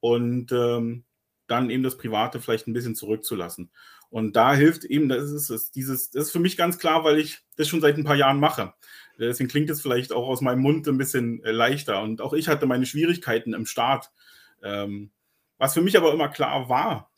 und 0.00 0.52
ähm, 0.52 1.04
dann 1.46 1.70
eben 1.70 1.82
das 1.82 1.96
Private 1.96 2.40
vielleicht 2.40 2.66
ein 2.66 2.72
bisschen 2.72 2.94
zurückzulassen. 2.94 3.70
Und 4.10 4.36
da 4.36 4.54
hilft 4.54 4.84
eben, 4.84 5.08
das 5.08 5.30
ist 5.30 5.50
es, 5.50 5.70
dieses, 5.70 6.10
das 6.10 6.26
ist 6.26 6.30
für 6.32 6.40
mich 6.40 6.56
ganz 6.56 6.78
klar, 6.78 7.04
weil 7.04 7.18
ich 7.18 7.40
das 7.56 7.68
schon 7.68 7.80
seit 7.80 7.96
ein 7.96 8.04
paar 8.04 8.16
Jahren 8.16 8.40
mache. 8.40 8.74
Deswegen 9.18 9.48
klingt 9.48 9.70
es 9.70 9.80
vielleicht 9.80 10.12
auch 10.12 10.28
aus 10.28 10.40
meinem 10.40 10.60
Mund 10.60 10.86
ein 10.88 10.98
bisschen 10.98 11.42
äh, 11.44 11.50
leichter. 11.50 12.02
Und 12.02 12.20
auch 12.20 12.32
ich 12.32 12.48
hatte 12.48 12.66
meine 12.66 12.86
Schwierigkeiten 12.86 13.54
im 13.54 13.66
Start. 13.66 14.10
Ähm, 14.62 15.10
was 15.58 15.74
für 15.74 15.80
mich 15.80 15.96
aber 15.96 16.12
immer 16.12 16.28
klar 16.28 16.68
war, 16.68 17.10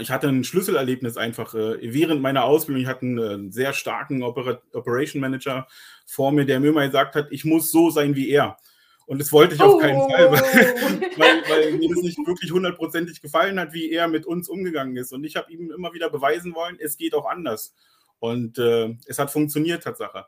ich 0.00 0.10
hatte 0.10 0.28
ein 0.28 0.44
Schlüsselerlebnis 0.44 1.16
einfach 1.16 1.54
äh, 1.54 1.78
während 1.80 2.20
meiner 2.20 2.44
Ausbildung. 2.44 2.82
Ich 2.82 2.88
hatte 2.88 3.06
einen 3.06 3.52
sehr 3.52 3.72
starken 3.72 4.22
Operation 4.22 5.20
Manager 5.20 5.66
vor 6.04 6.30
mir, 6.32 6.44
der 6.44 6.60
mir 6.60 6.68
immer 6.68 6.86
gesagt 6.86 7.14
hat, 7.14 7.28
ich 7.30 7.44
muss 7.44 7.70
so 7.70 7.90
sein 7.90 8.14
wie 8.14 8.28
er. 8.28 8.58
Und 9.06 9.20
das 9.20 9.32
wollte 9.32 9.54
ich 9.54 9.60
auf 9.60 9.80
keinen 9.80 10.00
Fall, 10.10 10.32
weil, 10.32 10.42
oh. 10.42 11.18
weil, 11.18 11.42
weil, 11.48 11.72
mir 11.78 11.88
das 11.88 12.02
nicht 12.02 12.18
wirklich 12.26 12.50
hundertprozentig 12.50 13.22
gefallen 13.22 13.58
hat, 13.58 13.72
wie 13.72 13.90
er 13.92 14.08
mit 14.08 14.26
uns 14.26 14.48
umgegangen 14.48 14.96
ist. 14.96 15.12
Und 15.12 15.24
ich 15.24 15.36
habe 15.36 15.50
ihm 15.52 15.70
immer 15.70 15.94
wieder 15.94 16.10
beweisen 16.10 16.54
wollen, 16.54 16.76
es 16.80 16.96
geht 16.96 17.14
auch 17.14 17.26
anders. 17.26 17.72
Und 18.18 18.58
äh, 18.58 18.96
es 19.06 19.18
hat 19.18 19.30
funktioniert, 19.30 19.84
Tatsache. 19.84 20.26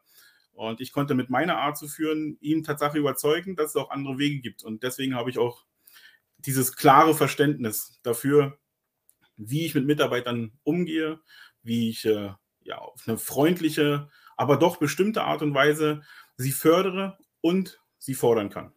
Und 0.52 0.80
ich 0.80 0.92
konnte 0.92 1.14
mit 1.14 1.28
meiner 1.28 1.58
Art 1.58 1.76
zu 1.76 1.88
führen, 1.88 2.38
ihm 2.40 2.62
Tatsache 2.62 2.98
überzeugen, 2.98 3.56
dass 3.56 3.70
es 3.70 3.76
auch 3.76 3.90
andere 3.90 4.18
Wege 4.18 4.40
gibt. 4.40 4.62
Und 4.62 4.84
deswegen 4.84 5.16
habe 5.16 5.30
ich 5.30 5.38
auch 5.38 5.64
dieses 6.38 6.76
klare 6.76 7.14
Verständnis 7.14 7.98
dafür, 8.04 8.58
wie 9.38 9.64
ich 9.64 9.74
mit 9.74 9.86
Mitarbeitern 9.86 10.52
umgehe, 10.64 11.20
wie 11.62 11.88
ich 11.88 12.04
äh, 12.04 12.30
ja, 12.62 12.78
auf 12.78 13.04
eine 13.06 13.16
freundliche, 13.16 14.10
aber 14.36 14.56
doch 14.56 14.76
bestimmte 14.76 15.22
Art 15.22 15.42
und 15.42 15.54
Weise 15.54 16.02
sie 16.36 16.52
fördere 16.52 17.16
und 17.40 17.80
sie 17.98 18.14
fordern 18.14 18.50
kann. 18.50 18.72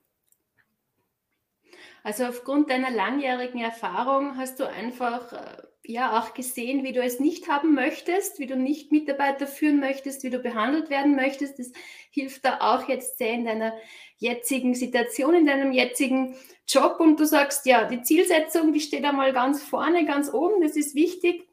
Also 2.04 2.26
aufgrund 2.26 2.70
deiner 2.70 2.90
langjährigen 2.90 3.62
Erfahrung 3.62 4.38
hast 4.38 4.60
du 4.60 4.68
einfach 4.68 5.34
äh, 5.34 5.64
ja 5.84 6.20
auch 6.20 6.34
gesehen, 6.34 6.84
wie 6.84 6.94
du 6.94 7.02
es 7.02 7.20
nicht 7.20 7.48
haben 7.48 7.76
möchtest, 7.76 8.40
wie 8.40 8.48
du 8.48 8.56
nicht 8.56 8.92
Mitarbeiter 8.92 9.46
führen 9.46 9.80
möchtest, 9.80 10.24
wie 10.24 10.30
du 10.30 10.40
behandelt 10.40 10.90
werden 10.90 11.16
möchtest. 11.16 11.60
Das 11.60 11.72
hilft 12.10 12.46
da 12.46 12.60
auch 12.62 12.88
jetzt 12.88 13.18
sehr 13.18 13.34
in 13.34 13.46
deiner 13.46 13.74
jetzigen 14.22 14.76
Situation, 14.76 15.34
in 15.34 15.46
deinem 15.46 15.72
jetzigen 15.72 16.36
Job. 16.68 17.00
Und 17.00 17.20
du 17.20 17.26
sagst, 17.26 17.66
ja, 17.66 17.86
die 17.86 18.04
Zielsetzung, 18.04 18.72
die 18.72 18.80
steht 18.80 19.04
einmal 19.04 19.34
ganz 19.34 19.62
vorne, 19.62 20.06
ganz 20.06 20.32
oben, 20.32 20.62
das 20.62 20.78
ist 20.78 20.96
wichtig. 20.96 21.48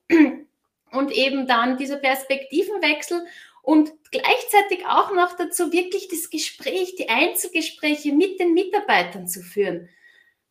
Und 0.91 1.11
eben 1.11 1.47
dann 1.47 1.77
dieser 1.77 1.97
Perspektivenwechsel 1.97 3.27
und 3.63 3.93
gleichzeitig 4.11 4.87
auch 4.87 5.13
noch 5.15 5.37
dazu 5.37 5.73
wirklich 5.73 6.09
das 6.09 6.31
Gespräch, 6.31 6.95
die 6.97 7.09
Einzelgespräche 7.09 8.13
mit 8.13 8.39
den 8.39 8.55
Mitarbeitern 8.55 9.27
zu 9.27 9.43
führen. 9.43 9.89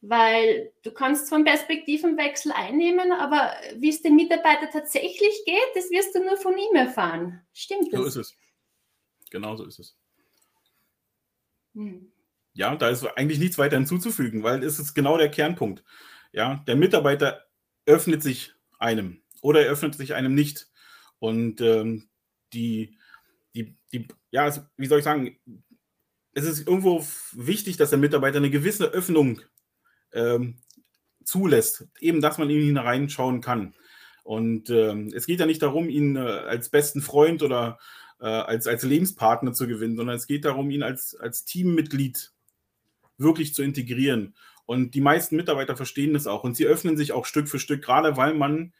Weil 0.01 0.71
du 0.83 0.91
kannst 0.91 1.27
zwar 1.27 1.37
einen 1.37 1.45
Perspektivenwechsel 1.45 2.51
einnehmen, 2.51 3.11
aber 3.11 3.51
wie 3.75 3.89
es 3.89 4.03
den 4.03 4.15
Mitarbeiter 4.15 4.69
tatsächlich 4.69 5.43
geht, 5.45 5.71
das 5.73 5.89
wirst 5.89 6.13
du 6.13 6.23
nur 6.23 6.37
von 6.37 6.55
ihm 6.55 6.75
erfahren. 6.75 7.41
Stimmt 7.53 7.91
das? 7.91 7.99
So 7.99 8.05
ist 8.05 8.15
es. 8.15 8.37
Genau 9.31 9.55
so 9.55 9.65
ist 9.65 9.79
es. 9.79 9.95
Hm. 11.77 12.11
Ja, 12.53 12.75
da 12.75 12.89
ist 12.89 13.05
eigentlich 13.15 13.37
nichts 13.37 13.59
weiter 13.59 13.77
hinzuzufügen, 13.77 14.41
weil 14.41 14.63
es 14.63 14.79
ist 14.79 14.95
genau 14.95 15.17
der 15.17 15.29
Kernpunkt. 15.29 15.83
Ja, 16.33 16.63
der 16.67 16.75
Mitarbeiter 16.75 17.45
öffnet 17.85 18.23
sich 18.23 18.55
einem 18.79 19.21
oder 19.41 19.63
er 19.63 19.71
öffnet 19.71 19.93
sich 19.93 20.15
einem 20.15 20.33
nicht. 20.33 20.67
Und 21.19 21.61
ähm, 21.61 22.09
die, 22.51 22.97
die, 23.53 23.75
die, 23.93 24.07
ja, 24.31 24.51
wie 24.75 24.87
soll 24.87 24.99
ich 24.99 25.05
sagen, 25.05 25.37
es 26.33 26.45
ist 26.45 26.67
irgendwo 26.67 27.05
wichtig, 27.33 27.77
dass 27.77 27.91
der 27.91 27.99
Mitarbeiter 27.99 28.37
eine 28.37 28.49
gewisse 28.49 28.87
Öffnung 28.87 29.41
ähm, 30.13 30.57
zulässt, 31.23 31.87
eben, 31.99 32.21
dass 32.21 32.39
man 32.39 32.49
in 32.49 32.61
ihn 32.61 32.77
reinschauen 32.77 33.41
kann. 33.41 33.75
Und 34.23 34.71
ähm, 34.71 35.11
es 35.15 35.27
geht 35.27 35.39
ja 35.39 35.45
nicht 35.45 35.61
darum, 35.61 35.89
ihn 35.89 36.15
äh, 36.15 36.19
als 36.19 36.69
besten 36.69 37.01
Freund 37.01 37.43
oder 37.43 37.77
äh, 38.19 38.25
als, 38.25 38.67
als 38.67 38.83
Lebenspartner 38.83 39.53
zu 39.53 39.67
gewinnen, 39.67 39.95
sondern 39.95 40.15
es 40.15 40.27
geht 40.27 40.45
darum, 40.45 40.69
ihn 40.69 40.83
als, 40.83 41.15
als 41.15 41.45
Teammitglied 41.45 42.31
wirklich 43.17 43.53
zu 43.53 43.63
integrieren. 43.63 44.35
Und 44.65 44.95
die 44.95 45.01
meisten 45.01 45.35
Mitarbeiter 45.35 45.77
verstehen 45.77 46.13
das 46.13 46.27
auch 46.27 46.43
und 46.43 46.55
sie 46.55 46.65
öffnen 46.65 46.97
sich 46.97 47.13
auch 47.13 47.25
Stück 47.25 47.47
für 47.47 47.59
Stück, 47.59 47.83
gerade 47.83 48.17
weil 48.17 48.33
man 48.33 48.73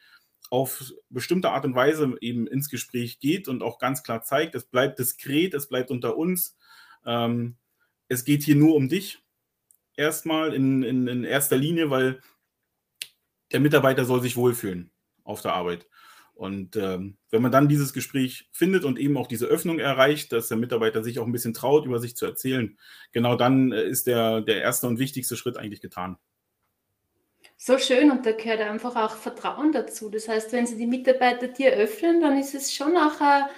auf 0.50 0.92
bestimmte 1.10 1.50
Art 1.50 1.64
und 1.64 1.74
Weise 1.74 2.14
eben 2.20 2.46
ins 2.46 2.70
Gespräch 2.70 3.20
geht 3.20 3.48
und 3.48 3.62
auch 3.62 3.78
ganz 3.78 4.02
klar 4.02 4.22
zeigt, 4.22 4.54
es 4.54 4.64
bleibt 4.64 4.98
diskret, 4.98 5.54
es 5.54 5.68
bleibt 5.68 5.90
unter 5.90 6.16
uns. 6.16 6.56
Ähm, 7.04 7.56
es 8.08 8.24
geht 8.24 8.42
hier 8.42 8.56
nur 8.56 8.74
um 8.74 8.88
dich 8.88 9.22
erstmal 9.96 10.54
in, 10.54 10.82
in, 10.82 11.06
in 11.08 11.24
erster 11.24 11.56
Linie, 11.56 11.90
weil 11.90 12.20
der 13.52 13.60
Mitarbeiter 13.60 14.04
soll 14.04 14.22
sich 14.22 14.36
wohlfühlen 14.36 14.90
auf 15.24 15.42
der 15.42 15.54
Arbeit. 15.54 15.86
Und 16.38 16.76
ähm, 16.76 17.16
wenn 17.30 17.42
man 17.42 17.50
dann 17.50 17.68
dieses 17.68 17.92
Gespräch 17.92 18.48
findet 18.52 18.84
und 18.84 18.96
eben 18.96 19.16
auch 19.16 19.26
diese 19.26 19.46
Öffnung 19.46 19.80
erreicht, 19.80 20.30
dass 20.30 20.46
der 20.46 20.56
Mitarbeiter 20.56 21.02
sich 21.02 21.18
auch 21.18 21.26
ein 21.26 21.32
bisschen 21.32 21.52
traut, 21.52 21.84
über 21.84 21.98
sich 21.98 22.14
zu 22.14 22.26
erzählen, 22.26 22.78
genau 23.10 23.34
dann 23.34 23.72
äh, 23.72 23.82
ist 23.82 24.06
der, 24.06 24.40
der 24.42 24.62
erste 24.62 24.86
und 24.86 25.00
wichtigste 25.00 25.36
Schritt 25.36 25.56
eigentlich 25.56 25.80
getan. 25.80 26.16
So 27.56 27.76
schön 27.76 28.12
und 28.12 28.24
da 28.24 28.30
gehört 28.30 28.60
einfach 28.60 28.94
auch 28.94 29.16
Vertrauen 29.16 29.72
dazu. 29.72 30.10
Das 30.10 30.28
heißt, 30.28 30.52
wenn 30.52 30.64
sie 30.64 30.76
die 30.76 30.86
Mitarbeiter 30.86 31.48
dir 31.48 31.72
öffnen, 31.72 32.20
dann 32.20 32.38
ist 32.38 32.54
es 32.54 32.72
schon 32.72 32.96
auch 32.96 33.20
eine, 33.20 33.48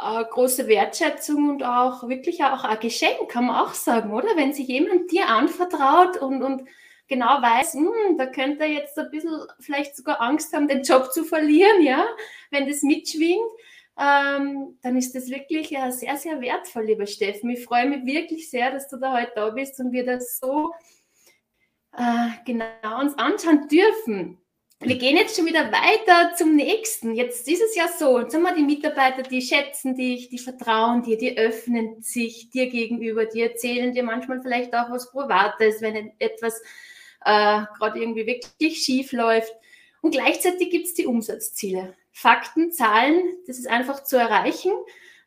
eine 0.00 0.26
große 0.28 0.66
Wertschätzung 0.66 1.48
und 1.48 1.62
auch 1.62 2.08
wirklich 2.08 2.42
auch 2.42 2.64
ein 2.64 2.80
Geschenk, 2.80 3.28
kann 3.28 3.46
man 3.46 3.64
auch 3.64 3.74
sagen, 3.74 4.10
oder? 4.12 4.30
Wenn 4.34 4.52
sich 4.52 4.66
jemand 4.66 5.12
dir 5.12 5.28
anvertraut 5.28 6.16
und, 6.16 6.42
und 6.42 6.68
genau 7.08 7.40
weiß, 7.42 7.74
hm, 7.74 8.16
da 8.18 8.26
könnte 8.26 8.64
er 8.64 8.70
jetzt 8.70 8.98
ein 8.98 9.10
bisschen 9.10 9.40
vielleicht 9.60 9.96
sogar 9.96 10.20
Angst 10.20 10.52
haben, 10.52 10.68
den 10.68 10.82
Job 10.82 11.12
zu 11.12 11.24
verlieren, 11.24 11.82
ja, 11.82 12.06
wenn 12.50 12.68
das 12.68 12.82
mitschwingt, 12.82 13.50
ähm, 13.98 14.78
dann 14.82 14.96
ist 14.96 15.14
das 15.14 15.28
wirklich 15.28 15.74
äh, 15.74 15.90
sehr, 15.90 16.16
sehr 16.16 16.40
wertvoll, 16.40 16.84
lieber 16.84 17.06
Steffen. 17.06 17.50
Ich 17.50 17.64
freue 17.64 17.88
mich 17.88 18.04
wirklich 18.04 18.50
sehr, 18.50 18.70
dass 18.70 18.88
du 18.88 18.98
da 18.98 19.14
heute 19.18 19.32
da 19.34 19.50
bist 19.50 19.80
und 19.80 19.92
wir 19.92 20.04
das 20.04 20.38
so 20.38 20.72
äh, 21.96 22.28
genau 22.44 23.00
uns 23.00 23.16
anschauen 23.16 23.68
dürfen. 23.68 24.38
Wir 24.80 24.98
gehen 24.98 25.16
jetzt 25.16 25.34
schon 25.34 25.46
wieder 25.46 25.72
weiter 25.72 26.34
zum 26.36 26.54
nächsten. 26.54 27.14
Jetzt 27.14 27.48
ist 27.48 27.62
es 27.62 27.74
ja 27.74 27.88
so, 27.88 28.20
jetzt 28.20 28.34
haben 28.34 28.42
wir 28.42 28.54
die 28.54 28.62
Mitarbeiter, 28.62 29.22
die 29.22 29.40
schätzen 29.40 29.94
dich, 29.94 30.28
die 30.28 30.38
vertrauen 30.38 31.02
dir, 31.02 31.16
die 31.16 31.38
öffnen 31.38 32.02
sich 32.02 32.50
dir 32.50 32.68
gegenüber, 32.68 33.24
die 33.24 33.40
erzählen 33.40 33.94
dir 33.94 34.02
manchmal 34.02 34.42
vielleicht 34.42 34.74
auch 34.74 34.90
was 34.90 35.10
Privates, 35.10 35.80
wenn 35.80 36.12
etwas 36.18 36.60
äh, 37.26 37.66
gerade 37.78 38.00
irgendwie 38.00 38.26
wirklich 38.26 38.78
schief 38.78 39.12
läuft. 39.12 39.52
Und 40.00 40.12
gleichzeitig 40.12 40.70
gibt 40.70 40.86
es 40.86 40.94
die 40.94 41.06
Umsatzziele. 41.06 41.94
Fakten, 42.12 42.72
Zahlen, 42.72 43.36
das 43.46 43.58
ist 43.58 43.68
einfach 43.68 44.04
zu 44.04 44.16
erreichen 44.16 44.72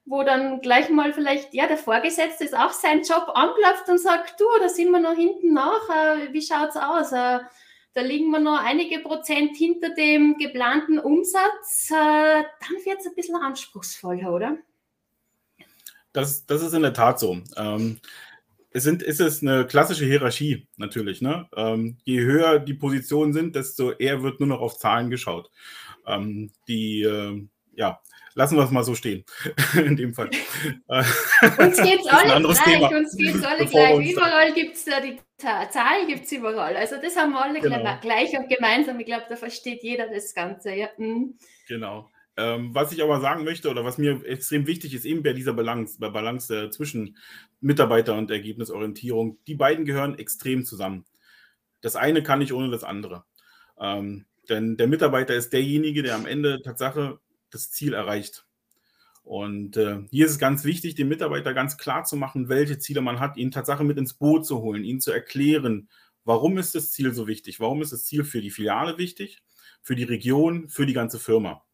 wo 0.10 0.24
dann 0.24 0.62
gleich 0.62 0.90
mal 0.90 1.14
vielleicht, 1.14 1.54
ja, 1.54 1.68
der 1.68 1.78
Vorgesetzte 1.78 2.44
ist 2.44 2.58
auch 2.58 2.74
sein 2.74 3.04
Job 3.04 3.30
anklopft 3.36 3.88
und 3.88 4.00
sagt, 4.00 4.40
du, 4.40 4.46
da 4.60 4.68
sind 4.68 4.90
wir 4.90 5.00
noch 5.00 5.14
hinten 5.14 5.54
nach, 5.54 5.88
äh, 5.90 6.34
wie 6.34 6.42
schaut's 6.42 6.76
aus? 6.76 7.12
Äh, 7.12 7.40
da 7.94 8.02
liegen 8.02 8.32
wir 8.32 8.40
noch 8.40 8.60
einige 8.60 9.00
Prozent 9.00 9.56
hinter 9.56 9.92
dem 9.92 10.38
geplanten 10.38 11.00
Umsatz. 11.00 11.92
Äh, 11.92 11.94
dann 11.94 12.86
wird 12.86 13.00
es 13.00 13.06
ein 13.06 13.16
bisschen 13.16 13.36
anspruchsvoller, 13.36 14.34
oder? 14.34 14.58
Das, 16.12 16.46
das 16.48 16.64
ist 16.64 16.74
in 16.74 16.82
der 16.82 16.94
Tat 16.94 17.20
so. 17.20 17.38
Ähm, 17.56 18.00
es, 18.72 18.84
sind, 18.84 19.04
es 19.04 19.20
ist 19.20 19.42
eine 19.42 19.66
klassische 19.66 20.06
Hierarchie 20.06 20.68
natürlich. 20.78 21.22
Ne? 21.22 21.48
Ähm, 21.56 21.98
je 22.04 22.22
höher 22.22 22.60
die 22.60 22.74
Positionen 22.74 23.34
sind, 23.34 23.56
desto 23.56 23.92
eher 23.92 24.24
wird 24.24 24.40
nur 24.40 24.50
noch 24.50 24.62
auf 24.62 24.78
Zahlen 24.78 25.10
geschaut. 25.10 25.50
Ähm, 26.06 26.52
die, 26.68 27.02
äh, 27.02 27.42
ja, 27.74 28.00
lassen 28.36 28.58
wir 28.58 28.64
es 28.64 28.72
mal 28.72 28.84
so 28.84 28.96
stehen. 28.96 29.26
In 29.76 29.96
dem 29.96 30.14
Fall. 30.14 30.30
uns 30.88 31.82
geht 31.82 32.00
es 32.06 32.08
alle 32.08 32.42
gleich, 32.42 32.64
Thema. 32.64 32.88
uns 32.90 33.16
geht 33.18 33.36
es 33.36 33.44
alle 33.44 33.66
gleich. 33.66 34.12
Überall 34.12 34.54
gibt 34.54 34.76
es 34.76 34.88
äh, 34.88 35.02
die 35.02 35.20
Zahlen, 35.38 36.08
gibt 36.08 36.26
es 36.26 36.32
überall. 36.32 36.76
Also 36.76 36.96
das 37.02 37.16
haben 37.16 37.32
wir 37.32 37.44
alle 37.44 37.60
genau. 37.60 37.98
gleich 38.02 38.38
und 38.38 38.50
gemeinsam. 38.50 39.00
Ich 39.00 39.06
glaube, 39.06 39.26
da 39.30 39.36
versteht 39.36 39.84
jeder 39.84 40.08
das 40.10 40.34
Ganze. 40.34 40.74
Ja. 40.74 40.90
Mhm. 40.98 41.38
Genau. 41.68 42.10
Ähm, 42.40 42.74
was 42.74 42.94
ich 42.94 43.04
aber 43.04 43.20
sagen 43.20 43.44
möchte 43.44 43.70
oder 43.70 43.84
was 43.84 43.98
mir 43.98 44.26
extrem 44.26 44.66
wichtig 44.66 44.94
ist, 44.94 45.04
eben 45.04 45.24
bei 45.24 45.34
dieser 45.34 45.52
Balance, 45.52 45.98
bei 46.00 46.08
Balance 46.08 46.56
äh, 46.56 46.70
zwischen 46.70 47.18
Mitarbeiter 47.60 48.16
und 48.16 48.32
Ergebnisorientierung, 48.32 49.38
die 49.46 49.56
beiden 49.56 49.84
gehören 49.84 50.18
extrem 50.18 50.64
zusammen. 50.64 51.04
Das 51.82 51.98
eine 51.98 52.24
kann 52.24 52.40
nicht 52.40 52.54
ohne 52.54 52.72
das 52.72 52.86
andere. 52.86 53.26
Ähm, 53.78 54.26
denn 54.48 54.78
der 54.78 54.88
Mitarbeiter 54.88 55.36
ist 55.36 55.52
derjenige, 55.52 56.02
der 56.02 56.16
am 56.16 56.26
Ende 56.26 56.62
Tatsache 56.62 57.20
das 57.50 57.72
Ziel 57.72 57.94
erreicht. 57.94 58.46
Und 59.24 59.76
äh, 59.76 60.00
hier 60.10 60.26
ist 60.26 60.32
es 60.32 60.40
ganz 60.40 60.64
wichtig, 60.64 60.96
dem 60.96 61.10
Mitarbeiter 61.10 61.54
ganz 61.54 61.78
klar 61.78 62.06
zu 62.06 62.16
machen, 62.16 62.48
welche 62.48 62.80
Ziele 62.80 63.02
man 63.02 63.20
hat, 63.20 63.36
ihn 63.36 63.52
Tatsache 63.52 63.84
mit 63.84 63.98
ins 63.98 64.14
Boot 64.14 64.46
zu 64.46 64.62
holen, 64.62 64.86
ihn 64.86 65.02
zu 65.02 65.12
erklären, 65.12 65.90
warum 66.24 66.58
ist 66.58 66.74
das 66.74 66.92
Ziel 66.92 67.14
so 67.14 67.28
wichtig, 67.28 67.60
warum 67.60 67.82
ist 67.82 67.92
das 67.92 68.06
Ziel 68.06 68.24
für 68.24 68.40
die 68.40 68.50
Filiale 68.50 68.98
wichtig, 68.98 69.44
für 69.82 69.96
die 69.96 70.04
Region, 70.04 70.70
für 70.70 70.86
die 70.86 70.94
ganze 70.94 71.20
Firma. 71.20 71.66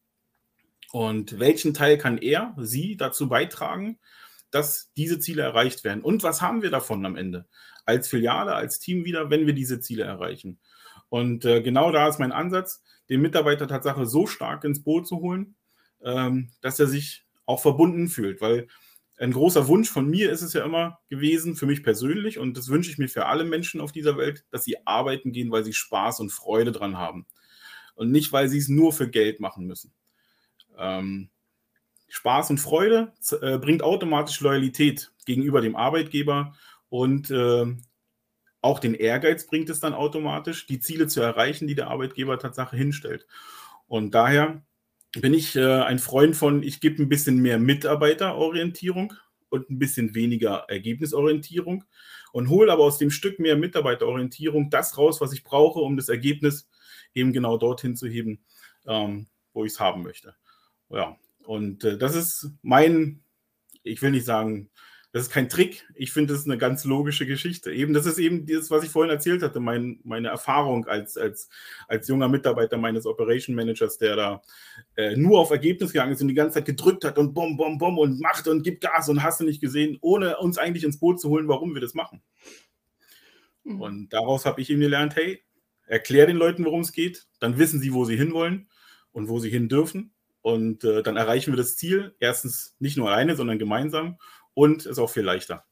Und 0.92 1.38
welchen 1.38 1.74
Teil 1.74 1.98
kann 1.98 2.18
er, 2.18 2.54
sie 2.58 2.96
dazu 2.96 3.28
beitragen, 3.28 3.98
dass 4.50 4.92
diese 4.96 5.18
Ziele 5.18 5.42
erreicht 5.42 5.84
werden? 5.84 6.02
Und 6.02 6.22
was 6.22 6.40
haben 6.40 6.62
wir 6.62 6.70
davon 6.70 7.04
am 7.04 7.16
Ende? 7.16 7.46
Als 7.84 8.08
Filiale, 8.08 8.54
als 8.54 8.78
Team 8.78 9.04
wieder, 9.04 9.30
wenn 9.30 9.46
wir 9.46 9.54
diese 9.54 9.80
Ziele 9.80 10.04
erreichen? 10.04 10.58
Und 11.08 11.44
äh, 11.44 11.62
genau 11.62 11.92
da 11.92 12.08
ist 12.08 12.18
mein 12.18 12.32
Ansatz, 12.32 12.82
den 13.08 13.20
Mitarbeiter 13.20 13.68
Tatsache 13.68 14.06
so 14.06 14.26
stark 14.26 14.64
ins 14.64 14.82
Boot 14.82 15.06
zu 15.06 15.18
holen, 15.18 15.56
ähm, 16.02 16.50
dass 16.60 16.80
er 16.80 16.86
sich 16.86 17.24
auch 17.44 17.60
verbunden 17.60 18.08
fühlt. 18.08 18.40
Weil 18.40 18.68
ein 19.18 19.32
großer 19.32 19.68
Wunsch 19.68 19.88
von 19.88 20.08
mir 20.08 20.30
ist 20.30 20.42
es 20.42 20.52
ja 20.52 20.64
immer 20.64 20.98
gewesen, 21.08 21.56
für 21.56 21.66
mich 21.66 21.82
persönlich, 21.82 22.38
und 22.38 22.56
das 22.56 22.68
wünsche 22.68 22.90
ich 22.90 22.98
mir 22.98 23.08
für 23.08 23.26
alle 23.26 23.44
Menschen 23.44 23.80
auf 23.80 23.92
dieser 23.92 24.16
Welt, 24.16 24.44
dass 24.50 24.64
sie 24.64 24.86
arbeiten 24.86 25.32
gehen, 25.32 25.50
weil 25.50 25.64
sie 25.64 25.72
Spaß 25.72 26.20
und 26.20 26.30
Freude 26.30 26.72
dran 26.72 26.98
haben. 26.98 27.26
Und 27.94 28.10
nicht, 28.10 28.32
weil 28.32 28.48
sie 28.48 28.58
es 28.58 28.68
nur 28.68 28.92
für 28.92 29.08
Geld 29.08 29.40
machen 29.40 29.66
müssen. 29.66 29.94
Ähm, 30.78 31.30
Spaß 32.08 32.50
und 32.50 32.58
Freude 32.58 33.12
äh, 33.42 33.58
bringt 33.58 33.82
automatisch 33.82 34.40
Loyalität 34.40 35.12
gegenüber 35.24 35.60
dem 35.60 35.76
Arbeitgeber 35.76 36.54
und 36.88 37.30
äh, 37.30 37.66
auch 38.60 38.78
den 38.78 38.94
Ehrgeiz 38.94 39.46
bringt 39.46 39.70
es 39.70 39.80
dann 39.80 39.94
automatisch, 39.94 40.66
die 40.66 40.80
Ziele 40.80 41.06
zu 41.06 41.20
erreichen, 41.20 41.68
die 41.68 41.74
der 41.74 41.88
Arbeitgeber 41.88 42.38
tatsächlich 42.38 42.80
hinstellt. 42.80 43.26
Und 43.86 44.14
daher 44.14 44.62
bin 45.20 45.34
ich 45.34 45.56
äh, 45.56 45.82
ein 45.82 45.98
Freund 45.98 46.36
von, 46.36 46.62
ich 46.62 46.80
gebe 46.80 47.02
ein 47.02 47.08
bisschen 47.08 47.38
mehr 47.38 47.58
Mitarbeiterorientierung 47.58 49.14
und 49.48 49.70
ein 49.70 49.78
bisschen 49.78 50.14
weniger 50.14 50.64
Ergebnisorientierung 50.68 51.84
und 52.32 52.48
hole 52.48 52.72
aber 52.72 52.84
aus 52.84 52.98
dem 52.98 53.10
Stück 53.10 53.38
mehr 53.38 53.56
Mitarbeiterorientierung 53.56 54.70
das 54.70 54.98
raus, 54.98 55.20
was 55.20 55.32
ich 55.32 55.44
brauche, 55.44 55.80
um 55.80 55.96
das 55.96 56.08
Ergebnis 56.08 56.68
eben 57.14 57.32
genau 57.32 57.56
dorthin 57.56 57.96
zu 57.96 58.06
heben, 58.08 58.44
ähm, 58.86 59.26
wo 59.52 59.64
ich 59.64 59.72
es 59.72 59.80
haben 59.80 60.02
möchte. 60.02 60.34
Ja, 60.90 61.18
und 61.44 61.84
äh, 61.84 61.98
das 61.98 62.14
ist 62.14 62.50
mein, 62.62 63.22
ich 63.82 64.02
will 64.02 64.10
nicht 64.10 64.26
sagen, 64.26 64.70
das 65.16 65.28
ist 65.28 65.32
kein 65.32 65.48
Trick. 65.48 65.88
Ich 65.94 66.12
finde, 66.12 66.34
das 66.34 66.42
ist 66.42 66.46
eine 66.46 66.58
ganz 66.58 66.84
logische 66.84 67.24
Geschichte. 67.24 67.72
Eben, 67.72 67.94
das 67.94 68.04
ist 68.04 68.18
eben 68.18 68.44
das, 68.44 68.70
was 68.70 68.84
ich 68.84 68.90
vorhin 68.90 69.10
erzählt 69.10 69.42
hatte, 69.42 69.60
mein, 69.60 69.98
meine 70.04 70.28
Erfahrung 70.28 70.86
als, 70.86 71.16
als, 71.16 71.48
als 71.88 72.06
junger 72.08 72.28
Mitarbeiter 72.28 72.76
meines 72.76 73.06
Operation 73.06 73.56
Managers, 73.56 73.96
der 73.96 74.16
da 74.16 74.42
äh, 74.94 75.16
nur 75.16 75.40
auf 75.40 75.50
Ergebnis 75.50 75.92
gegangen 75.92 76.12
ist 76.12 76.20
und 76.20 76.28
die 76.28 76.34
ganze 76.34 76.56
Zeit 76.56 76.66
gedrückt 76.66 77.04
hat 77.04 77.16
und 77.16 77.32
bom, 77.32 77.56
bom, 77.56 77.78
bom 77.78 77.96
und 77.96 78.20
macht 78.20 78.46
und 78.46 78.62
gibt 78.62 78.82
Gas 78.82 79.08
und 79.08 79.22
hast 79.22 79.40
du 79.40 79.44
nicht 79.44 79.62
gesehen, 79.62 79.96
ohne 80.02 80.36
uns 80.36 80.58
eigentlich 80.58 80.84
ins 80.84 81.00
Boot 81.00 81.18
zu 81.18 81.30
holen, 81.30 81.48
warum 81.48 81.72
wir 81.72 81.80
das 81.80 81.94
machen. 81.94 82.20
Mhm. 83.64 83.80
Und 83.80 84.12
daraus 84.12 84.44
habe 84.44 84.60
ich 84.60 84.68
ihm 84.68 84.80
gelernt, 84.80 85.16
hey, 85.16 85.42
erklär 85.86 86.26
den 86.26 86.36
Leuten, 86.36 86.66
worum 86.66 86.80
es 86.80 86.92
geht, 86.92 87.26
dann 87.40 87.56
wissen 87.56 87.80
sie, 87.80 87.94
wo 87.94 88.04
sie 88.04 88.16
hinwollen 88.16 88.68
und 89.12 89.28
wo 89.28 89.38
sie 89.38 89.48
hin 89.48 89.70
dürfen. 89.70 90.12
Und 90.46 90.84
äh, 90.84 91.02
dann 91.02 91.16
erreichen 91.16 91.52
wir 91.52 91.56
das 91.56 91.74
Ziel, 91.74 92.14
erstens 92.20 92.76
nicht 92.78 92.96
nur 92.96 93.10
alleine, 93.10 93.34
sondern 93.34 93.58
gemeinsam. 93.58 94.16
Und 94.54 94.86
ist 94.86 95.00
auch 95.00 95.10
viel 95.10 95.24
leichter. 95.24 95.64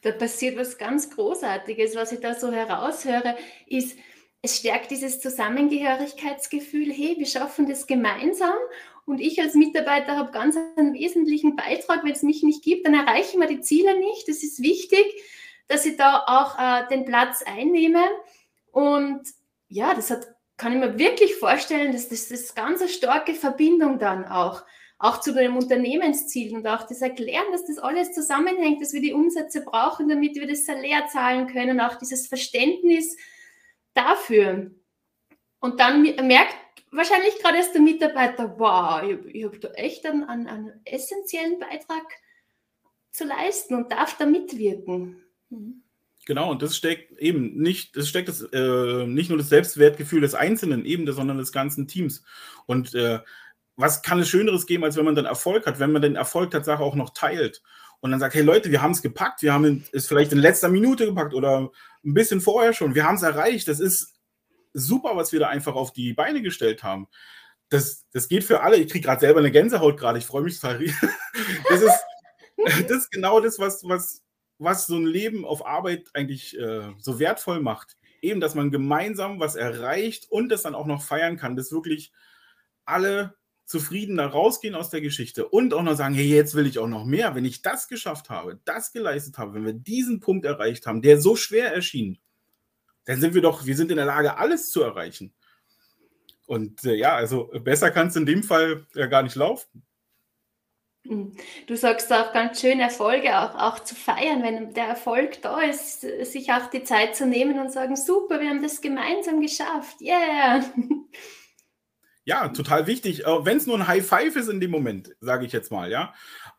Da 0.00 0.12
passiert 0.12 0.56
was 0.56 0.78
ganz 0.78 1.10
Großartiges, 1.10 1.94
was 1.94 2.10
ich 2.10 2.20
da 2.20 2.34
so 2.34 2.50
heraushöre, 2.50 3.36
ist, 3.66 3.98
es 4.40 4.56
stärkt 4.56 4.90
dieses 4.90 5.20
Zusammengehörigkeitsgefühl, 5.20 6.94
hey, 6.94 7.16
wir 7.18 7.26
schaffen 7.26 7.68
das 7.68 7.86
gemeinsam. 7.86 8.56
Und 9.04 9.20
ich 9.20 9.38
als 9.42 9.52
Mitarbeiter 9.52 10.16
habe 10.16 10.32
ganz 10.32 10.56
einen 10.78 10.94
wesentlichen 10.94 11.54
Beitrag, 11.54 12.04
wenn 12.04 12.12
es 12.12 12.22
mich 12.22 12.42
nicht 12.42 12.64
gibt, 12.64 12.86
dann 12.86 12.94
erreichen 12.94 13.38
wir 13.38 13.48
die 13.48 13.60
Ziele 13.60 13.98
nicht. 13.98 14.26
Es 14.30 14.42
ist 14.42 14.62
wichtig, 14.62 15.04
dass 15.68 15.84
ich 15.84 15.98
da 15.98 16.24
auch 16.26 16.58
äh, 16.58 16.88
den 16.88 17.04
Platz 17.04 17.42
einnehme. 17.44 18.02
Und 18.72 19.20
ja, 19.68 19.92
das 19.92 20.10
hat 20.10 20.33
kann 20.56 20.72
ich 20.72 20.78
mir 20.78 20.98
wirklich 20.98 21.34
vorstellen, 21.36 21.92
dass 21.92 22.08
das, 22.08 22.28
das 22.28 22.54
ganz 22.54 22.80
eine 22.80 22.88
starke 22.88 23.34
Verbindung 23.34 23.98
dann 23.98 24.24
auch, 24.24 24.62
auch 24.98 25.20
zu 25.20 25.32
dem 25.32 25.56
Unternehmensziel 25.56 26.54
und 26.56 26.66
auch 26.66 26.86
das 26.86 27.02
Erklären, 27.02 27.50
dass 27.52 27.66
das 27.66 27.78
alles 27.78 28.12
zusammenhängt, 28.12 28.80
dass 28.80 28.92
wir 28.92 29.00
die 29.00 29.12
Umsätze 29.12 29.62
brauchen, 29.62 30.08
damit 30.08 30.36
wir 30.36 30.46
das 30.46 30.64
Salär 30.64 31.06
zahlen 31.08 31.48
können, 31.48 31.80
auch 31.80 31.96
dieses 31.96 32.28
Verständnis 32.28 33.16
dafür. 33.94 34.70
Und 35.60 35.80
dann 35.80 36.02
merkt 36.02 36.54
wahrscheinlich 36.90 37.38
gerade 37.40 37.58
erst 37.58 37.74
der 37.74 37.82
Mitarbeiter, 37.82 38.58
wow, 38.58 39.02
ich, 39.02 39.34
ich 39.34 39.44
habe 39.44 39.58
da 39.58 39.68
echt 39.72 40.06
einen, 40.06 40.24
einen, 40.24 40.46
einen, 40.46 40.80
essentiellen 40.84 41.58
Beitrag 41.58 42.04
zu 43.10 43.24
leisten 43.24 43.74
und 43.74 43.90
darf 43.90 44.16
da 44.16 44.26
mitwirken. 44.26 45.22
Mhm. 45.50 45.83
Genau, 46.26 46.50
und 46.50 46.62
das 46.62 46.76
steckt 46.76 47.18
eben 47.18 47.56
nicht, 47.60 47.96
das 47.96 48.08
steckt 48.08 48.28
das, 48.28 48.42
äh, 48.52 49.06
nicht 49.06 49.28
nur 49.28 49.38
das 49.38 49.50
Selbstwertgefühl 49.50 50.22
des 50.22 50.34
Einzelnen 50.34 50.86
eben, 50.86 51.10
sondern 51.12 51.36
des 51.36 51.52
ganzen 51.52 51.86
Teams. 51.86 52.24
Und 52.66 52.94
äh, 52.94 53.20
was 53.76 54.02
kann 54.02 54.20
es 54.20 54.28
Schöneres 54.28 54.66
geben, 54.66 54.84
als 54.84 54.96
wenn 54.96 55.04
man 55.04 55.14
dann 55.14 55.26
Erfolg 55.26 55.66
hat, 55.66 55.80
wenn 55.80 55.92
man 55.92 56.02
den 56.02 56.16
Erfolg 56.16 56.50
tatsächlich 56.50 56.84
auch 56.84 56.94
noch 56.94 57.10
teilt 57.12 57.62
und 58.00 58.10
dann 58.10 58.20
sagt, 58.20 58.34
hey 58.34 58.42
Leute, 58.42 58.70
wir 58.70 58.82
haben 58.82 58.92
es 58.92 59.02
gepackt, 59.02 59.42
wir 59.42 59.52
haben 59.52 59.84
es 59.92 60.06
vielleicht 60.06 60.32
in 60.32 60.38
letzter 60.38 60.68
Minute 60.68 61.06
gepackt 61.06 61.34
oder 61.34 61.70
ein 62.04 62.14
bisschen 62.14 62.40
vorher 62.40 62.72
schon, 62.72 62.94
wir 62.94 63.04
haben 63.04 63.16
es 63.16 63.22
erreicht, 63.22 63.68
das 63.68 63.80
ist 63.80 64.14
super, 64.72 65.16
was 65.16 65.32
wir 65.32 65.40
da 65.40 65.48
einfach 65.48 65.74
auf 65.74 65.92
die 65.92 66.12
Beine 66.12 66.42
gestellt 66.42 66.82
haben. 66.82 67.08
Das, 67.70 68.06
das 68.12 68.28
geht 68.28 68.44
für 68.44 68.60
alle. 68.60 68.76
Ich 68.76 68.90
kriege 68.90 69.06
gerade 69.06 69.20
selber 69.20 69.40
eine 69.40 69.50
Gänsehaut 69.50 69.98
gerade, 69.98 70.18
ich 70.18 70.26
freue 70.26 70.42
mich 70.42 70.60
total. 70.60 70.84
Das 71.68 71.80
ist, 71.80 72.04
das 72.88 72.98
ist 72.98 73.10
genau 73.10 73.40
das, 73.40 73.58
was, 73.58 73.82
was, 73.84 74.23
was 74.58 74.86
so 74.86 74.96
ein 74.96 75.06
Leben 75.06 75.44
auf 75.44 75.66
Arbeit 75.66 76.10
eigentlich 76.14 76.58
äh, 76.58 76.92
so 76.98 77.18
wertvoll 77.18 77.60
macht. 77.60 77.96
Eben, 78.22 78.40
dass 78.40 78.54
man 78.54 78.70
gemeinsam 78.70 79.38
was 79.40 79.54
erreicht 79.54 80.30
und 80.30 80.48
das 80.48 80.62
dann 80.62 80.74
auch 80.74 80.86
noch 80.86 81.02
feiern 81.02 81.36
kann, 81.36 81.56
dass 81.56 81.72
wirklich 81.72 82.12
alle 82.84 83.34
zufrieden 83.64 84.16
da 84.16 84.26
rausgehen 84.26 84.74
aus 84.74 84.90
der 84.90 85.00
Geschichte 85.00 85.48
und 85.48 85.72
auch 85.72 85.82
noch 85.82 85.96
sagen, 85.96 86.14
hey, 86.14 86.26
jetzt 86.26 86.54
will 86.54 86.66
ich 86.66 86.78
auch 86.78 86.86
noch 86.86 87.04
mehr. 87.04 87.34
Wenn 87.34 87.44
ich 87.44 87.62
das 87.62 87.88
geschafft 87.88 88.30
habe, 88.30 88.60
das 88.64 88.92
geleistet 88.92 89.38
habe, 89.38 89.54
wenn 89.54 89.64
wir 89.64 89.72
diesen 89.72 90.20
Punkt 90.20 90.44
erreicht 90.44 90.86
haben, 90.86 91.02
der 91.02 91.20
so 91.20 91.34
schwer 91.36 91.72
erschien, 91.72 92.18
dann 93.04 93.20
sind 93.20 93.34
wir 93.34 93.42
doch, 93.42 93.66
wir 93.66 93.76
sind 93.76 93.90
in 93.90 93.96
der 93.96 94.06
Lage, 94.06 94.36
alles 94.36 94.70
zu 94.70 94.82
erreichen. 94.82 95.32
Und 96.46 96.84
äh, 96.84 96.94
ja, 96.94 97.14
also 97.14 97.50
besser 97.62 97.90
kann 97.90 98.08
es 98.08 98.16
in 98.16 98.26
dem 98.26 98.42
Fall 98.42 98.86
ja 98.94 99.06
gar 99.06 99.22
nicht 99.22 99.34
laufen. 99.34 99.82
Hm. 101.06 101.36
Du 101.66 101.76
sagst 101.76 102.10
auch 102.12 102.32
ganz 102.32 102.60
schön, 102.60 102.80
Erfolge 102.80 103.38
auch, 103.38 103.54
auch 103.54 103.78
zu 103.80 103.94
feiern, 103.94 104.42
wenn 104.42 104.72
der 104.72 104.86
Erfolg 104.86 105.42
da 105.42 105.60
ist, 105.60 106.00
sich 106.00 106.50
auch 106.50 106.70
die 106.70 106.82
Zeit 106.82 107.14
zu 107.14 107.26
nehmen 107.26 107.58
und 107.58 107.70
sagen, 107.70 107.94
super, 107.94 108.40
wir 108.40 108.48
haben 108.48 108.62
das 108.62 108.80
gemeinsam 108.80 109.40
geschafft, 109.40 110.00
yeah. 110.00 110.64
Ja, 112.26 112.48
total 112.48 112.86
wichtig. 112.86 113.26
Äh, 113.26 113.44
wenn 113.44 113.58
es 113.58 113.66
nur 113.66 113.76
ein 113.76 113.86
High 113.86 114.06
Five 114.06 114.34
ist 114.36 114.48
in 114.48 114.58
dem 114.58 114.70
Moment, 114.70 115.14
sage 115.20 115.44
ich 115.44 115.52
jetzt 115.52 115.70
mal, 115.70 115.90
ja. 115.90 116.14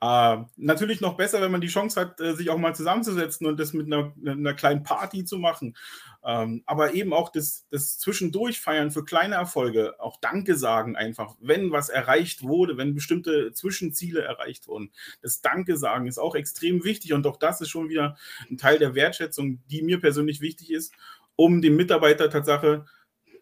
Äh, 0.05 0.45
natürlich 0.55 1.01
noch 1.01 1.17
besser, 1.17 1.41
wenn 1.41 1.51
man 1.51 1.61
die 1.61 1.67
Chance 1.67 1.99
hat, 1.99 2.21
äh, 2.21 2.35
sich 2.35 2.51
auch 2.51 2.59
mal 2.59 2.75
zusammenzusetzen 2.75 3.47
und 3.47 3.59
das 3.59 3.73
mit 3.73 3.87
einer, 3.87 4.13
einer 4.23 4.53
kleinen 4.53 4.83
Party 4.83 5.25
zu 5.25 5.39
machen. 5.39 5.75
Ähm, 6.23 6.61
aber 6.67 6.93
eben 6.93 7.11
auch 7.11 7.29
das, 7.29 7.65
das 7.71 7.97
Zwischendurchfeiern 7.97 8.91
für 8.91 9.03
kleine 9.03 9.35
Erfolge, 9.35 9.99
auch 9.99 10.19
Danke 10.21 10.55
sagen 10.57 10.95
einfach, 10.95 11.35
wenn 11.39 11.71
was 11.71 11.89
erreicht 11.89 12.43
wurde, 12.43 12.77
wenn 12.77 12.93
bestimmte 12.93 13.51
Zwischenziele 13.53 14.21
erreicht 14.21 14.67
wurden. 14.67 14.91
Das 15.23 15.41
Danke 15.41 15.75
sagen 15.75 16.05
ist 16.05 16.19
auch 16.19 16.35
extrem 16.35 16.83
wichtig 16.83 17.13
und 17.13 17.25
auch 17.25 17.37
das 17.37 17.61
ist 17.61 17.69
schon 17.69 17.89
wieder 17.89 18.15
ein 18.51 18.57
Teil 18.59 18.77
der 18.77 18.93
Wertschätzung, 18.93 19.63
die 19.71 19.81
mir 19.81 19.99
persönlich 19.99 20.39
wichtig 20.39 20.71
ist, 20.71 20.93
um 21.35 21.63
den 21.63 21.75
Mitarbeiter 21.75 22.29
Tatsache 22.29 22.85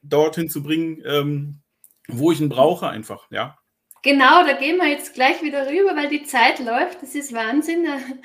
dorthin 0.01 0.49
zu 0.49 0.63
bringen, 0.63 1.01
ähm, 1.05 1.59
wo 2.07 2.31
ich 2.31 2.39
ihn 2.39 2.49
brauche, 2.49 2.87
einfach, 2.87 3.29
ja. 3.31 3.57
Genau, 4.03 4.43
da 4.43 4.51
gehen 4.51 4.75
wir 4.75 4.87
jetzt 4.87 5.13
gleich 5.13 5.41
wieder 5.41 5.65
rüber, 5.65 5.95
weil 5.95 6.09
die 6.09 6.23
Zeit 6.23 6.59
läuft. 6.59 7.01
Das 7.01 7.15
ist 7.15 7.33
Wahnsinn. 7.33 7.87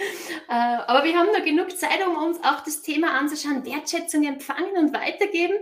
Äh, 0.50 0.54
aber 0.86 1.04
wir 1.04 1.14
haben 1.14 1.26
noch 1.26 1.44
genug 1.44 1.76
Zeit, 1.76 2.06
um 2.06 2.16
uns 2.16 2.42
auch 2.42 2.62
das 2.62 2.80
Thema 2.80 3.18
anzuschauen. 3.18 3.66
Wertschätzung 3.66 4.24
empfangen 4.24 4.78
und 4.78 4.94
weitergeben. 4.94 5.58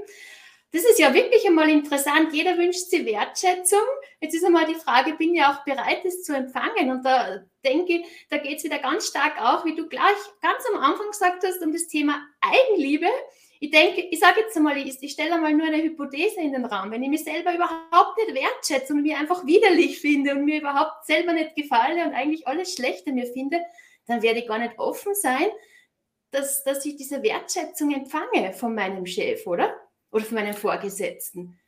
das 0.71 0.85
ist 0.85 1.01
ja 1.01 1.13
wirklich 1.13 1.45
einmal 1.45 1.69
interessant. 1.69 2.33
Jeder 2.33 2.57
wünscht 2.57 2.89
sich 2.89 3.05
Wertschätzung. 3.05 3.83
Jetzt 4.21 4.35
ist 4.35 4.45
einmal 4.45 4.67
die 4.67 4.77
Frage, 4.77 5.15
bin 5.15 5.35
ich 5.35 5.43
auch 5.43 5.65
bereit, 5.65 6.05
das 6.05 6.23
zu 6.23 6.37
empfangen? 6.37 6.93
Und 6.93 7.05
da 7.05 7.41
denke 7.65 7.95
ich, 7.95 8.07
da 8.31 8.39
geht 8.39 8.59
es 8.59 8.65
wieder 8.65 8.79
ganz 8.79 9.09
stark 9.09 9.43
auch, 9.43 9.65
wie 9.65 9.75
du 9.75 9.89
gleich 9.89 10.17
ganz 10.41 10.63
am 10.73 10.81
Anfang 10.81 11.11
gesagt 11.11 11.43
hast, 11.45 11.61
um 11.63 11.73
das 11.73 11.89
Thema 11.89 12.25
Eigenliebe. 12.41 13.09
Ich 13.61 13.71
denke, 13.71 14.03
ich 14.03 14.19
sage 14.19 14.41
jetzt 14.41 14.57
einmal, 14.57 14.77
ich, 14.77 14.97
ich 15.01 15.13
stelle 15.13 15.35
einmal 15.35 15.55
nur 15.55 15.67
eine 15.67 15.83
Hypothese 15.83 16.41
in 16.41 16.53
den 16.53 16.65
Raum. 16.65 16.91
Wenn 16.91 17.03
ich 17.03 17.09
mich 17.09 17.25
selber 17.25 17.55
überhaupt 17.55 18.19
nicht 18.19 18.35
wertschätze 18.35 18.93
und 18.93 19.03
mir 19.03 19.19
einfach 19.19 19.47
widerlich 19.47 20.01
finde 20.01 20.33
und 20.33 20.45
mir 20.45 20.61
überhaupt 20.61 21.07
selber 21.07 21.33
nicht 21.33 21.55
gefalle 21.55 22.05
und 22.05 22.15
eigentlich 22.15 22.47
alles 22.47 22.75
Schlechte 22.75 23.13
mir 23.13 23.27
finde, 23.27 23.61
dann 24.07 24.23
werde 24.23 24.41
ich 24.41 24.49
gar 24.49 24.59
nicht 24.59 24.79
offen 24.79 25.15
sein, 25.15 25.47
dass, 26.31 26.65
dass 26.65 26.85
ich 26.85 26.97
diese 26.97 27.23
Wertschätzung 27.23 27.93
empfange 27.93 28.53
von 28.53 28.75
meinem 28.75 29.07
Chef, 29.07 29.47
oder? 29.47 29.75
Oder 30.11 30.25
von 30.25 30.37
meinem 30.37 30.55
Vorgesetzten. 30.55 31.59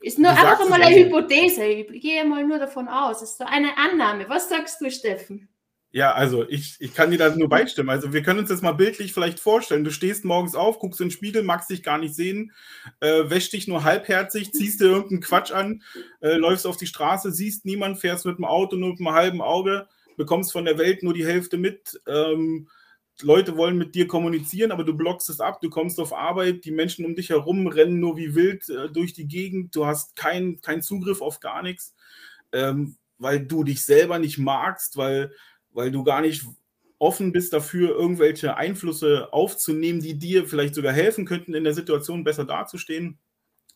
Ist 0.00 0.18
nur 0.18 0.32
du 0.32 0.38
einfach 0.38 0.60
einmal 0.60 0.82
eine 0.82 0.96
Hypothese. 0.96 1.64
Ich 1.64 2.02
gehe 2.02 2.24
mal 2.24 2.44
nur 2.44 2.58
davon 2.58 2.88
aus. 2.88 3.22
Es 3.22 3.30
ist 3.30 3.38
so 3.38 3.44
eine 3.44 3.76
Annahme. 3.76 4.28
Was 4.28 4.48
sagst 4.48 4.80
du, 4.80 4.90
Steffen? 4.90 5.48
Ja, 5.96 6.12
also 6.12 6.46
ich, 6.46 6.76
ich 6.78 6.92
kann 6.92 7.10
dir 7.10 7.16
da 7.16 7.34
nur 7.34 7.48
beistimmen. 7.48 7.88
Also 7.88 8.12
wir 8.12 8.22
können 8.22 8.40
uns 8.40 8.50
das 8.50 8.60
mal 8.60 8.72
bildlich 8.72 9.14
vielleicht 9.14 9.40
vorstellen. 9.40 9.82
Du 9.82 9.90
stehst 9.90 10.26
morgens 10.26 10.54
auf, 10.54 10.78
guckst 10.78 11.00
in 11.00 11.06
den 11.06 11.10
Spiegel, 11.10 11.42
magst 11.42 11.70
dich 11.70 11.82
gar 11.82 11.96
nicht 11.96 12.14
sehen, 12.14 12.52
äh, 13.00 13.30
wäschst 13.30 13.54
dich 13.54 13.66
nur 13.66 13.82
halbherzig, 13.82 14.52
ziehst 14.52 14.82
dir 14.82 14.88
irgendeinen 14.88 15.22
Quatsch 15.22 15.52
an, 15.52 15.82
äh, 16.20 16.34
läufst 16.34 16.66
auf 16.66 16.76
die 16.76 16.86
Straße, 16.86 17.32
siehst 17.32 17.64
niemand, 17.64 17.98
fährst 17.98 18.26
mit 18.26 18.36
dem 18.36 18.44
Auto 18.44 18.76
nur 18.76 18.90
mit 18.90 18.98
einem 18.98 19.12
halben 19.12 19.40
Auge, 19.40 19.88
bekommst 20.18 20.52
von 20.52 20.66
der 20.66 20.76
Welt 20.76 21.02
nur 21.02 21.14
die 21.14 21.24
Hälfte 21.24 21.56
mit. 21.56 21.98
Ähm, 22.06 22.68
Leute 23.22 23.56
wollen 23.56 23.78
mit 23.78 23.94
dir 23.94 24.06
kommunizieren, 24.06 24.72
aber 24.72 24.84
du 24.84 24.92
blockst 24.92 25.30
es 25.30 25.40
ab, 25.40 25.62
du 25.62 25.70
kommst 25.70 25.98
auf 25.98 26.12
Arbeit, 26.12 26.66
die 26.66 26.72
Menschen 26.72 27.06
um 27.06 27.16
dich 27.16 27.30
herum 27.30 27.68
rennen 27.68 28.00
nur 28.00 28.18
wie 28.18 28.34
wild 28.34 28.68
äh, 28.68 28.90
durch 28.90 29.14
die 29.14 29.28
Gegend, 29.28 29.74
du 29.74 29.86
hast 29.86 30.14
keinen 30.14 30.60
kein 30.60 30.82
Zugriff 30.82 31.22
auf 31.22 31.40
gar 31.40 31.62
nichts, 31.62 31.94
ähm, 32.52 32.96
weil 33.16 33.40
du 33.40 33.64
dich 33.64 33.82
selber 33.82 34.18
nicht 34.18 34.36
magst, 34.36 34.98
weil, 34.98 35.32
weil 35.76 35.90
du 35.90 36.02
gar 36.02 36.22
nicht 36.22 36.44
offen 36.98 37.32
bist 37.32 37.52
dafür, 37.52 37.90
irgendwelche 37.90 38.56
Einflüsse 38.56 39.32
aufzunehmen, 39.32 40.00
die 40.00 40.18
dir 40.18 40.46
vielleicht 40.46 40.74
sogar 40.74 40.94
helfen 40.94 41.26
könnten, 41.26 41.52
in 41.52 41.64
der 41.64 41.74
Situation 41.74 42.24
besser 42.24 42.46
dazustehen. 42.46 43.18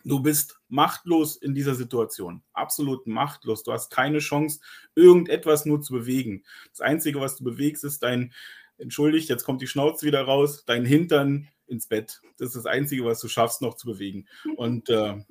Du 0.02 0.20
bist 0.20 0.58
machtlos 0.68 1.36
in 1.36 1.54
dieser 1.54 1.74
Situation, 1.74 2.42
absolut 2.54 3.06
machtlos. 3.06 3.62
Du 3.62 3.72
hast 3.72 3.90
keine 3.90 4.20
Chance, 4.20 4.60
irgendetwas 4.94 5.66
nur 5.66 5.82
zu 5.82 5.92
bewegen. 5.92 6.42
Das 6.70 6.80
Einzige, 6.80 7.20
was 7.20 7.36
du 7.36 7.44
bewegst, 7.44 7.84
ist 7.84 8.02
dein, 8.02 8.32
entschuldigt, 8.78 9.28
jetzt 9.28 9.44
kommt 9.44 9.60
die 9.60 9.66
Schnauze 9.66 10.06
wieder 10.06 10.22
raus, 10.22 10.64
dein 10.64 10.86
Hintern 10.86 11.48
ins 11.66 11.86
Bett. 11.86 12.22
Das 12.38 12.48
ist 12.48 12.56
das 12.56 12.66
Einzige, 12.66 13.04
was 13.04 13.20
du 13.20 13.28
schaffst, 13.28 13.60
noch 13.60 13.74
zu 13.74 13.86
bewegen. 13.86 14.26
Und 14.56 14.88
äh, 14.88 15.22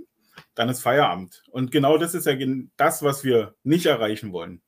dann 0.54 0.70
ist 0.70 0.82
Feierabend. 0.82 1.42
Und 1.50 1.72
genau 1.72 1.98
das 1.98 2.14
ist 2.14 2.28
ja 2.28 2.36
das, 2.78 3.02
was 3.02 3.24
wir 3.24 3.56
nicht 3.64 3.88
erreichen 3.88 4.32
wollen. 4.32 4.62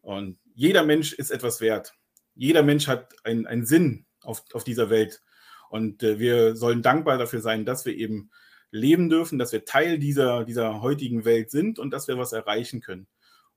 Und 0.00 0.38
jeder 0.60 0.84
Mensch 0.84 1.14
ist 1.14 1.30
etwas 1.30 1.62
wert. 1.62 1.94
Jeder 2.34 2.62
Mensch 2.62 2.86
hat 2.86 3.14
einen, 3.24 3.46
einen 3.46 3.64
Sinn 3.64 4.04
auf, 4.20 4.44
auf 4.52 4.62
dieser 4.62 4.90
Welt. 4.90 5.22
Und 5.70 6.02
äh, 6.02 6.18
wir 6.18 6.54
sollen 6.54 6.82
dankbar 6.82 7.16
dafür 7.16 7.40
sein, 7.40 7.64
dass 7.64 7.86
wir 7.86 7.96
eben 7.96 8.30
leben 8.70 9.08
dürfen, 9.08 9.38
dass 9.38 9.52
wir 9.52 9.64
Teil 9.64 9.98
dieser, 9.98 10.44
dieser 10.44 10.82
heutigen 10.82 11.24
Welt 11.24 11.50
sind 11.50 11.78
und 11.78 11.92
dass 11.92 12.08
wir 12.08 12.18
was 12.18 12.34
erreichen 12.34 12.82
können. 12.82 13.06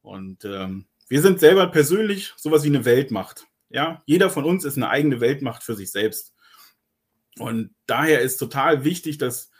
Und 0.01 0.45
ähm, 0.45 0.85
wir 1.09 1.21
sind 1.21 1.41
selber 1.41 1.67
persönlich 1.67 2.33
sowas 2.37 2.63
wie 2.63 2.69
eine 2.69 2.85
Weltmacht. 2.85 3.47
Ja, 3.67 4.01
jeder 4.05 4.29
von 4.29 4.45
uns 4.45 4.63
ist 4.63 4.77
eine 4.77 4.89
eigene 4.89 5.19
Weltmacht 5.19 5.61
für 5.61 5.75
sich 5.75 5.91
selbst. 5.91 6.33
Und 7.37 7.75
daher 7.85 8.21
ist 8.21 8.37
total 8.37 8.85
wichtig, 8.85 9.17
dass 9.17 9.51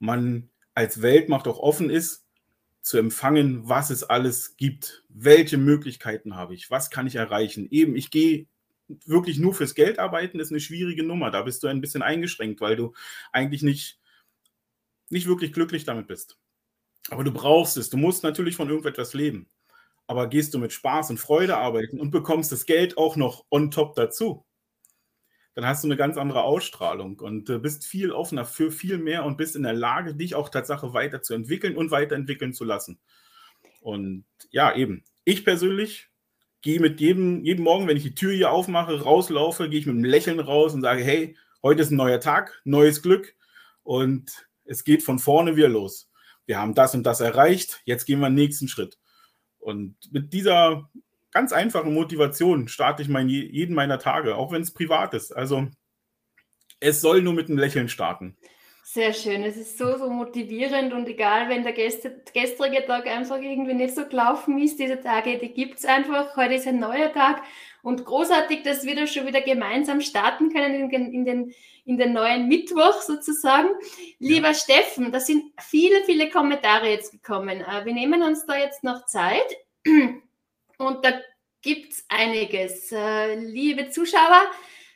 man 0.00 0.50
als 0.74 1.00
Weltmacht 1.00 1.48
auch 1.48 1.60
offen 1.60 1.88
ist, 1.88 2.23
zu 2.84 2.98
empfangen, 2.98 3.68
was 3.68 3.90
es 3.90 4.04
alles 4.04 4.56
gibt. 4.56 5.04
Welche 5.08 5.58
Möglichkeiten 5.58 6.36
habe 6.36 6.54
ich? 6.54 6.70
Was 6.70 6.90
kann 6.90 7.06
ich 7.06 7.16
erreichen? 7.16 7.66
Eben, 7.70 7.96
ich 7.96 8.10
gehe 8.10 8.46
wirklich 9.06 9.38
nur 9.38 9.54
fürs 9.54 9.74
Geld 9.74 9.98
arbeiten, 9.98 10.38
ist 10.38 10.50
eine 10.50 10.60
schwierige 10.60 11.02
Nummer. 11.02 11.30
Da 11.30 11.42
bist 11.42 11.62
du 11.62 11.66
ein 11.66 11.80
bisschen 11.80 12.02
eingeschränkt, 12.02 12.60
weil 12.60 12.76
du 12.76 12.92
eigentlich 13.32 13.62
nicht, 13.62 13.98
nicht 15.08 15.26
wirklich 15.26 15.52
glücklich 15.52 15.84
damit 15.84 16.06
bist. 16.06 16.38
Aber 17.10 17.24
du 17.24 17.32
brauchst 17.32 17.76
es. 17.76 17.90
Du 17.90 17.96
musst 17.96 18.22
natürlich 18.22 18.56
von 18.56 18.68
irgendetwas 18.68 19.14
leben 19.14 19.48
aber 20.06 20.28
gehst 20.28 20.54
du 20.54 20.58
mit 20.58 20.72
Spaß 20.72 21.10
und 21.10 21.18
Freude 21.18 21.56
arbeiten 21.56 21.98
und 21.98 22.10
bekommst 22.10 22.52
das 22.52 22.66
Geld 22.66 22.98
auch 22.98 23.16
noch 23.16 23.44
on 23.50 23.70
top 23.70 23.94
dazu, 23.94 24.44
dann 25.54 25.66
hast 25.66 25.84
du 25.84 25.88
eine 25.88 25.96
ganz 25.96 26.16
andere 26.16 26.42
Ausstrahlung 26.42 27.20
und 27.20 27.48
äh, 27.48 27.58
bist 27.58 27.84
viel 27.84 28.10
offener 28.10 28.44
für 28.44 28.70
viel 28.70 28.98
mehr 28.98 29.24
und 29.24 29.36
bist 29.36 29.54
in 29.54 29.62
der 29.62 29.72
Lage, 29.72 30.14
dich 30.14 30.34
auch 30.34 30.48
tatsächlich 30.48 30.92
weiterzuentwickeln 30.92 31.76
und 31.76 31.90
weiterentwickeln 31.90 32.52
zu 32.52 32.64
lassen. 32.64 32.98
Und 33.80 34.24
ja, 34.50 34.74
eben, 34.74 35.04
ich 35.24 35.44
persönlich 35.44 36.08
gehe 36.60 36.80
mit 36.80 37.00
jedem, 37.00 37.44
jedem 37.44 37.64
Morgen, 37.64 37.86
wenn 37.86 37.96
ich 37.96 38.02
die 38.02 38.14
Tür 38.14 38.32
hier 38.32 38.50
aufmache, 38.50 39.02
rauslaufe, 39.02 39.68
gehe 39.68 39.78
ich 39.78 39.86
mit 39.86 39.94
einem 39.94 40.04
Lächeln 40.04 40.40
raus 40.40 40.74
und 40.74 40.82
sage, 40.82 41.04
hey, 41.04 41.36
heute 41.62 41.82
ist 41.82 41.90
ein 41.90 41.96
neuer 41.96 42.20
Tag, 42.20 42.60
neues 42.64 43.02
Glück 43.02 43.34
und 43.82 44.48
es 44.64 44.82
geht 44.82 45.02
von 45.02 45.18
vorne 45.18 45.56
wieder 45.56 45.68
los. 45.68 46.10
Wir 46.46 46.58
haben 46.58 46.74
das 46.74 46.94
und 46.94 47.04
das 47.04 47.20
erreicht, 47.20 47.82
jetzt 47.84 48.06
gehen 48.06 48.20
wir 48.20 48.28
den 48.28 48.34
nächsten 48.34 48.66
Schritt. 48.66 48.98
Und 49.58 49.96
mit 50.10 50.32
dieser 50.32 50.90
ganz 51.34 51.52
einfachen 51.52 51.92
Motivation 51.92 52.68
starte 52.68 53.02
ich 53.02 53.08
mein, 53.08 53.28
jeden 53.28 53.74
meiner 53.74 53.98
Tage, 53.98 54.36
auch 54.36 54.52
wenn 54.52 54.62
es 54.62 54.72
privat 54.72 55.12
ist. 55.12 55.32
Also 55.32 55.66
es 56.80 57.00
soll 57.00 57.22
nur 57.22 57.34
mit 57.34 57.48
einem 57.48 57.58
Lächeln 57.58 57.88
starten. 57.88 58.36
Sehr 58.84 59.12
schön. 59.12 59.42
Es 59.42 59.56
ist 59.56 59.76
so, 59.76 59.98
so 59.98 60.08
motivierend 60.08 60.92
und 60.92 61.08
egal, 61.08 61.48
wenn 61.48 61.64
der 61.64 61.72
gestrige 61.72 62.86
Tag 62.86 63.08
einfach 63.08 63.40
irgendwie 63.40 63.74
nicht 63.74 63.94
so 63.94 64.06
gelaufen 64.06 64.58
ist, 64.58 64.78
diese 64.78 65.00
Tage, 65.00 65.38
die 65.38 65.52
gibt 65.52 65.78
es 65.78 65.84
einfach. 65.84 66.36
Heute 66.36 66.54
ist 66.54 66.68
ein 66.68 66.78
neuer 66.78 67.12
Tag 67.12 67.42
und 67.82 68.04
großartig, 68.04 68.62
dass 68.62 68.84
wir 68.84 68.94
da 68.94 69.06
schon 69.08 69.26
wieder 69.26 69.40
gemeinsam 69.40 70.00
starten 70.00 70.52
können 70.52 70.74
in 70.74 70.90
den, 70.90 71.12
in 71.12 71.24
den, 71.24 71.54
in 71.84 71.98
den 71.98 72.12
neuen 72.12 72.46
Mittwoch 72.46 73.00
sozusagen. 73.02 73.70
Lieber 74.20 74.48
ja. 74.48 74.54
Steffen, 74.54 75.10
da 75.10 75.18
sind 75.18 75.52
viele, 75.58 76.04
viele 76.04 76.30
Kommentare 76.30 76.90
jetzt 76.90 77.10
gekommen. 77.10 77.62
Äh, 77.62 77.84
wir 77.84 77.94
nehmen 77.94 78.22
uns 78.22 78.46
da 78.46 78.56
jetzt 78.56 78.84
noch 78.84 79.06
Zeit 79.06 79.56
und 80.78 81.04
da 81.04 81.20
gibt 81.62 81.92
es 81.92 82.04
einiges. 82.08 82.92
Äh, 82.92 83.36
liebe 83.36 83.90
Zuschauer, 83.90 84.50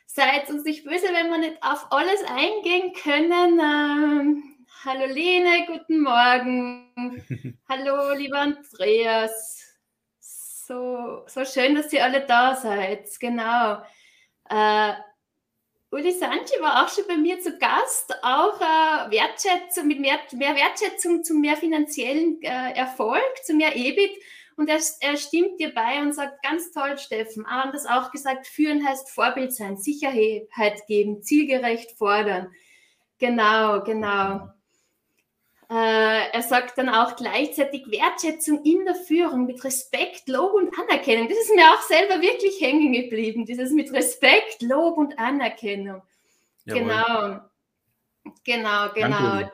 seid 0.05 0.49
uns 0.49 0.63
nicht 0.63 0.83
böse, 0.83 1.07
wenn 1.13 1.29
wir 1.29 1.37
nicht 1.37 1.61
auf 1.61 1.87
alles 1.91 2.23
eingehen 2.25 2.93
können. 2.93 3.59
Ähm, 3.59 4.65
hallo 4.83 5.05
Lene, 5.05 5.65
guten 5.67 6.01
Morgen. 6.01 7.59
hallo, 7.69 8.13
lieber 8.13 8.39
Andreas 8.39 9.69
so, 10.69 11.23
so 11.25 11.45
schön, 11.45 11.75
dass 11.75 11.91
ihr 11.91 12.03
alle 12.03 12.25
da 12.25 12.55
seid. 12.55 13.09
Genau. 13.19 13.81
Äh, 14.49 14.93
Uli 15.91 16.11
Sanchi 16.11 16.61
war 16.61 16.85
auch 16.85 16.89
schon 16.89 17.07
bei 17.07 17.17
mir 17.17 17.39
zu 17.39 17.57
Gast, 17.57 18.13
auch 18.21 18.61
äh, 18.61 19.11
Wertschätzung, 19.11 19.87
mit 19.87 19.99
mehr, 19.99 20.19
mehr, 20.33 20.55
Wertschätzung 20.55 21.23
zu 21.23 21.33
mehr 21.33 21.57
finanziellen 21.57 22.39
äh, 22.43 22.73
Erfolg, 22.75 23.43
zu 23.43 23.55
mehr 23.55 23.75
EBIT. 23.75 24.11
Und 24.59 24.67
er, 24.67 24.81
er, 24.99 25.15
stimmt 25.15 25.57
dir 25.61 25.73
bei 25.73 26.01
und 26.01 26.13
sagt, 26.13 26.43
ganz 26.43 26.73
toll, 26.73 26.97
Steffen. 26.97 27.45
Aber 27.45 27.71
das 27.71 27.85
auch 27.85 28.11
gesagt, 28.11 28.45
führen 28.45 28.85
heißt 28.85 29.09
Vorbild 29.09 29.53
sein, 29.53 29.77
Sicherheit 29.77 30.85
geben, 30.85 31.23
zielgerecht 31.23 31.97
fordern. 31.97 32.51
Genau, 33.19 33.81
genau. 33.85 34.49
Äh, 35.69 36.31
er 36.33 36.41
sagt 36.41 36.77
dann 36.77 36.89
auch 36.89 37.15
gleichzeitig 37.15 37.89
Wertschätzung 37.89 38.65
in 38.65 38.83
der 38.83 38.95
Führung 38.95 39.45
mit 39.45 39.63
Respekt, 39.63 40.27
Lob 40.27 40.53
und 40.53 40.77
Anerkennung. 40.77 41.29
Das 41.29 41.37
ist 41.37 41.55
mir 41.55 41.71
auch 41.71 41.81
selber 41.83 42.21
wirklich 42.21 42.59
hängen 42.59 42.91
geblieben, 42.91 43.45
dieses 43.45 43.71
mit 43.71 43.93
Respekt, 43.93 44.61
Lob 44.61 44.97
und 44.97 45.17
Anerkennung. 45.17 46.01
Jawohl. 46.65 46.81
Genau, 46.81 47.39
genau, 48.43 48.93
genau. 48.93 49.39
Danke. 49.39 49.53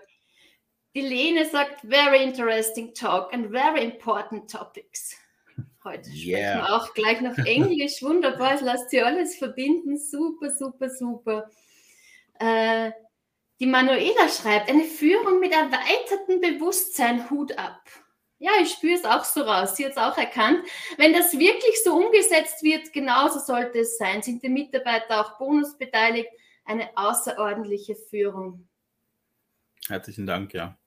Die 0.96 1.02
Lene 1.02 1.46
sagt, 1.46 1.82
very 1.82 2.24
interesting 2.24 2.94
talk 2.94 3.34
and 3.34 3.52
very 3.52 3.84
important 3.84 4.50
topics. 4.50 5.14
Heute 5.84 6.10
yeah. 6.10 6.38
sprechen 6.38 6.58
wir 6.58 6.76
auch 6.76 6.94
gleich 6.94 7.22
noch 7.22 7.38
Englisch. 7.46 8.02
Wunderbar, 8.02 8.56
es 8.56 8.62
lässt 8.62 8.90
sich 8.90 9.04
alles 9.04 9.36
verbinden. 9.36 10.00
Super, 10.00 10.50
super, 10.52 10.90
super. 10.90 11.50
Äh, 12.40 12.92
die 13.60 13.66
Manuela 13.66 14.30
schreibt, 14.30 14.70
eine 14.70 14.86
Führung 14.86 15.42
mit 15.42 15.52
erweitertem 15.52 16.40
Bewusstsein, 16.40 17.30
Hut 17.30 17.58
ab. 17.58 17.82
Ja, 18.40 18.52
ich 18.62 18.72
spüre 18.72 18.96
es 18.96 19.04
auch 19.04 19.26
so 19.26 19.42
raus. 19.42 19.76
Sie 19.76 19.86
hat 19.86 19.92
es 19.92 19.98
auch 19.98 20.18
erkannt. 20.18 20.66
Wenn 20.98 21.12
das 21.12 21.38
wirklich 21.38 21.84
so 21.84 21.96
umgesetzt 21.96 22.64
wird, 22.64 22.94
genauso 22.94 23.40
sollte 23.40 23.80
es 23.80 23.98
sein. 23.98 24.22
Sind 24.22 24.44
die 24.44 24.50
Mitarbeiter 24.50 25.22
auch 25.22 25.38
bonusbeteiligt? 25.38 26.30
Eine 26.64 26.90
außerordentliche 26.96 27.96
Führung. 27.96 28.68
Herzlichen 29.88 30.26
Dank, 30.26 30.54
ja. 30.54 30.78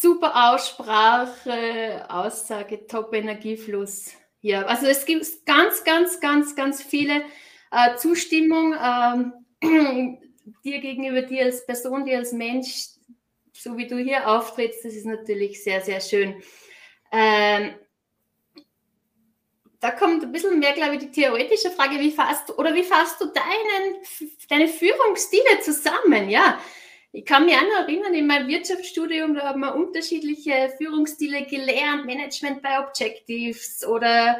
Super 0.00 0.52
Aussprache, 0.52 2.06
Aussage, 2.08 2.86
Top-Energiefluss. 2.86 4.12
Ja, 4.40 4.62
also 4.62 4.86
es 4.86 5.04
gibt 5.04 5.26
ganz, 5.44 5.82
ganz, 5.82 6.20
ganz, 6.20 6.54
ganz 6.54 6.80
viele 6.80 7.22
äh, 7.72 7.96
Zustimmung. 7.96 8.76
Ähm, 8.80 9.32
dir 10.64 10.78
gegenüber, 10.78 11.22
dir 11.22 11.46
als 11.46 11.66
Person, 11.66 12.04
dir 12.04 12.18
als 12.18 12.30
Mensch, 12.30 12.90
so 13.52 13.76
wie 13.76 13.88
du 13.88 13.98
hier 13.98 14.28
auftrittst, 14.28 14.84
das 14.84 14.94
ist 14.94 15.06
natürlich 15.06 15.64
sehr, 15.64 15.80
sehr 15.80 16.00
schön. 16.00 16.40
Ähm, 17.10 17.74
da 19.80 19.90
kommt 19.90 20.22
ein 20.22 20.30
bisschen 20.30 20.60
mehr, 20.60 20.74
glaube 20.74 20.94
ich, 20.94 21.00
die 21.00 21.10
theoretische 21.10 21.72
Frage, 21.72 21.98
wie 21.98 22.12
fasst 22.12 22.48
du 22.48 22.54
oder 22.54 22.72
wie 22.72 22.84
fasst 22.84 23.20
du 23.20 23.26
deinen, 23.26 23.96
deine 24.48 24.68
Führungsstile 24.68 25.58
zusammen? 25.60 26.30
Ja, 26.30 26.60
ich 27.12 27.24
kann 27.24 27.46
mich 27.46 27.54
auch 27.54 27.62
noch 27.62 27.88
erinnern, 27.88 28.14
in 28.14 28.26
meinem 28.26 28.48
Wirtschaftsstudium, 28.48 29.34
da 29.34 29.48
haben 29.48 29.60
wir 29.60 29.74
unterschiedliche 29.74 30.72
Führungsstile 30.76 31.46
gelernt, 31.46 32.04
Management 32.04 32.62
by 32.62 32.68
Objectives 32.86 33.84
oder 33.86 34.38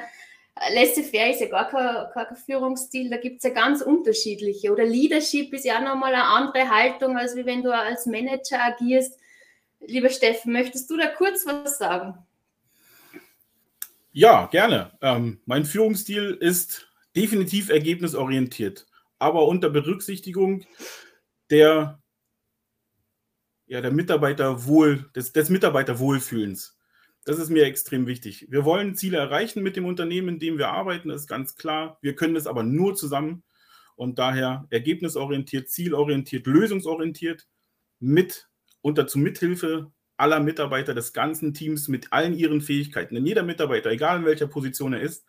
äh, 0.54 0.74
Laissez-faire 0.74 1.30
ist 1.30 1.40
ja 1.40 1.48
gar 1.48 1.68
kein, 1.68 2.12
kein 2.12 2.36
Führungsstil, 2.36 3.10
da 3.10 3.16
gibt 3.16 3.38
es 3.38 3.44
ja 3.44 3.50
ganz 3.50 3.80
unterschiedliche. 3.80 4.70
Oder 4.70 4.84
Leadership 4.84 5.52
ist 5.54 5.64
ja 5.64 5.80
nochmal 5.80 6.14
eine 6.14 6.24
andere 6.24 6.68
Haltung, 6.68 7.16
als 7.16 7.34
wenn 7.36 7.62
du 7.62 7.74
als 7.74 8.06
Manager 8.06 8.62
agierst. 8.62 9.18
Lieber 9.80 10.10
Steffen, 10.10 10.52
möchtest 10.52 10.90
du 10.90 10.96
da 10.96 11.06
kurz 11.06 11.46
was 11.46 11.78
sagen? 11.78 12.14
Ja, 14.12 14.46
gerne. 14.46 14.90
Ähm, 15.00 15.40
mein 15.46 15.64
Führungsstil 15.64 16.36
ist 16.40 16.88
definitiv 17.14 17.70
ergebnisorientiert, 17.70 18.86
aber 19.18 19.46
unter 19.46 19.70
Berücksichtigung 19.70 20.64
der, 21.50 22.00
ja, 23.68 23.80
der 23.80 23.92
Mitarbeiterwohl, 23.92 25.10
des, 25.14 25.32
des 25.32 25.50
Mitarbeiterwohlfühlens. 25.50 26.76
Das 27.24 27.38
ist 27.38 27.50
mir 27.50 27.64
extrem 27.64 28.06
wichtig. 28.06 28.46
Wir 28.50 28.64
wollen 28.64 28.94
Ziele 28.94 29.18
erreichen 29.18 29.62
mit 29.62 29.76
dem 29.76 29.84
Unternehmen, 29.84 30.30
in 30.30 30.38
dem 30.38 30.58
wir 30.58 30.68
arbeiten, 30.68 31.10
das 31.10 31.22
ist 31.22 31.26
ganz 31.26 31.56
klar. 31.56 31.98
Wir 32.00 32.16
können 32.16 32.36
es 32.36 32.46
aber 32.46 32.62
nur 32.62 32.96
zusammen 32.96 33.42
und 33.96 34.18
daher 34.18 34.66
ergebnisorientiert, 34.70 35.68
zielorientiert, 35.68 36.46
lösungsorientiert 36.46 37.46
mit 38.00 38.48
unter 38.80 39.06
zu 39.06 39.18
Mithilfe 39.18 39.92
aller 40.16 40.40
Mitarbeiter 40.40 40.94
des 40.94 41.12
ganzen 41.12 41.52
Teams 41.52 41.88
mit 41.88 42.12
allen 42.12 42.34
ihren 42.34 42.62
Fähigkeiten. 42.62 43.14
Denn 43.14 43.26
jeder 43.26 43.42
Mitarbeiter, 43.42 43.90
egal 43.90 44.20
in 44.20 44.24
welcher 44.24 44.46
Position 44.46 44.94
er 44.94 45.00
ist, 45.00 45.26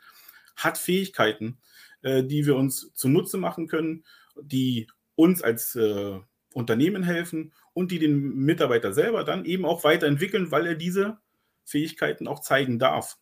hat 0.55 0.77
Fähigkeiten, 0.77 1.57
äh, 2.01 2.23
die 2.23 2.45
wir 2.45 2.55
uns 2.55 2.93
zunutze 2.93 3.37
machen 3.37 3.67
können, 3.67 4.05
die 4.41 4.87
uns 5.15 5.41
als 5.41 5.75
äh, 5.75 6.19
Unternehmen 6.53 7.03
helfen 7.03 7.53
und 7.73 7.91
die 7.91 7.99
den 7.99 8.35
Mitarbeiter 8.35 8.93
selber 8.93 9.23
dann 9.23 9.45
eben 9.45 9.65
auch 9.65 9.83
weiterentwickeln, 9.83 10.51
weil 10.51 10.67
er 10.67 10.75
diese 10.75 11.19
Fähigkeiten 11.65 12.27
auch 12.27 12.39
zeigen 12.39 12.79
darf. 12.79 13.17